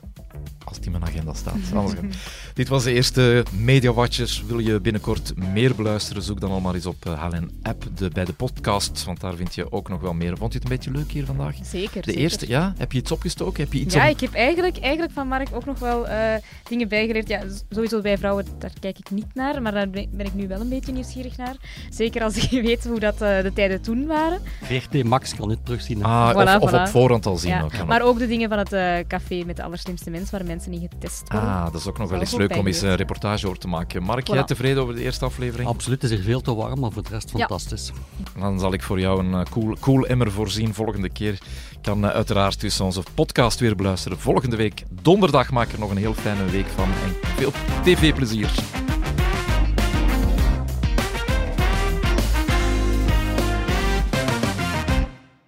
Als 0.64 0.78
het 0.78 0.86
in 0.86 0.92
mijn 0.92 1.04
agenda 1.04 1.34
staat. 1.34 1.56
Dit 2.54 2.68
was 2.68 2.84
de 2.84 2.94
eerste 2.94 3.46
Media 3.52 3.94
Watchers. 3.94 4.44
Wil 4.44 4.60
je 4.60 4.80
binnenkort 4.80 5.34
meer 5.36 5.76
beluisteren, 5.76 6.22
zoek 6.24 6.40
dan 6.40 6.52
al 6.52 6.60
maar 6.60 6.74
eens 6.74 6.86
op 6.86 7.06
eh, 7.06 7.24
HLN 7.24 7.52
App 7.62 7.88
de, 7.96 8.10
bij 8.10 8.26
de 8.26 8.34
podcast, 8.34 9.04
want 9.04 9.20
daar 9.20 9.36
vind 9.36 9.56
je 9.56 9.72
ook 9.72 9.90
nog 9.90 10.02
wel 10.02 10.14
meer. 10.14 10.38
Vond 10.38 10.54
je 10.54 10.60
het 10.60 10.70
een 10.70 10.76
beetje 10.76 10.92
leuk 10.92 11.12
hier 11.12 11.26
vandaag? 11.26 11.56
Zeker. 11.64 12.02
De 12.02 12.12
zeker. 12.12 12.22
eerste, 12.22 12.48
ja? 12.48 12.74
Heb 12.78 12.92
je 12.92 12.98
iets 12.98 13.12
opgestoken? 13.12 13.64
Heb 13.64 13.74
je 13.74 13.80
iets 13.80 13.94
Ja, 13.94 14.06
ik 14.06 14.20
heb 14.20 14.34
eigenlijk, 14.34 14.78
eigenlijk 14.80 15.14
van 15.14 15.28
Mark 15.28 15.48
ook 15.54 15.66
nog 15.66 15.80
wel 15.80 16.08
eh, 16.08 16.36
dingen 16.70 16.88
bijgeleerd. 16.88 17.28
Ja, 17.28 17.44
sowieso 17.70 18.02
bij 18.02 18.18
vrouwen, 18.18 18.46
daar 18.60 18.74
kijk 18.80 18.98
ik 18.98 19.10
niet 19.10 19.34
naar, 19.34 19.62
maar 19.62 19.72
daar 19.72 19.90
ben 19.90 20.26
ik 20.26 20.34
nu 20.34 20.48
wel 20.48 20.60
een 20.60 20.70
beetje 20.70 20.92
nieuwsgierig 20.92 21.38
naar. 21.38 21.56
Zeker 21.90 22.24
als 22.24 22.36
je 22.36 22.62
weet 22.72 22.85
hoe 22.86 23.00
dat 23.00 23.22
eh, 23.22 23.42
de 23.42 23.52
tijden 23.54 23.82
toen 23.82 24.06
waren. 24.06 24.42
VRT 24.64 25.04
Max 25.04 25.36
kan 25.36 25.50
dit 25.50 25.58
terugzien. 25.64 26.04
Ah, 26.04 26.32
Voilà, 26.34 26.62
of, 26.62 26.74
of 26.74 26.74
op 26.80 26.88
voorhand 26.88 27.26
al 27.26 27.38
zien. 27.38 27.50
Ja, 27.52 27.62
ook, 27.62 27.72
kan 27.72 27.88
maar 27.88 28.02
ook. 28.02 28.20
de 28.20 28.28
dingen 28.28 28.50
van 28.50 28.58
het 28.58 28.74
eh, 28.74 28.94
café 29.08 29.44
met 29.46 29.56
de 29.56 29.64
allerslimste 29.64 30.10
mens, 30.10 30.32
waar 30.32 30.46
mensen 30.46 30.72
niet 30.72 30.88
getest 30.92 31.32
worden. 31.32 31.50
Ah, 31.50 31.64
dat 31.72 31.82
is 31.82 31.88
ook 31.88 31.98
nog 31.98 32.10
wel 32.10 32.20
eens 32.20 32.36
leuk 32.36 32.56
om 32.58 32.68
eens 32.68 32.82
een 32.82 32.96
reportage 32.96 33.46
over 33.48 33.60
te 33.60 33.68
maken. 33.68 34.04
Mark, 34.04 34.30
Voilà. 34.30 34.34
jij 34.34 34.44
tevreden 34.44 34.82
over 34.82 34.96
de 34.96 35.02
eerste 35.02 35.26
aflevering? 35.26 35.70
Absoluut, 35.70 36.02
het 36.02 36.12
is 36.12 36.18
hier 36.18 36.26
veel 36.26 36.42
te 36.42 36.56
warm, 36.56 36.80
maar 36.80 36.92
voor 36.92 37.04
de 37.04 37.10
rest 37.10 37.30
Ja. 37.34 37.38
fantastisch. 37.38 37.92
Dan 38.40 38.60
zal 38.60 38.74
ik 38.74 38.84
voor 38.84 39.00
jou 39.00 39.20
een 39.26 39.34
eh, 39.34 39.42
cool, 39.52 39.76
cool 39.80 40.06
emmer 40.06 40.32
voorzien 40.32 40.74
volgende 40.74 41.10
keer. 41.10 41.38
Kan 41.82 42.06
uiteraard 42.06 42.62
dus 42.62 42.80
onze 42.80 43.04
podcast 43.14 43.60
weer 43.60 43.76
beluisteren. 43.76 44.20
Volgende 44.20 44.56
week 44.56 44.84
donderdag 45.02 45.52
maak 45.52 45.72
er 45.72 45.80
nog 45.80 45.90
een 45.92 45.98
heel 45.98 46.14
fijne 46.14 46.46
week 46.46 46.68
van. 46.76 46.84
En 47.04 47.16
veel 47.36 47.52
tv-plezier. 47.84 48.50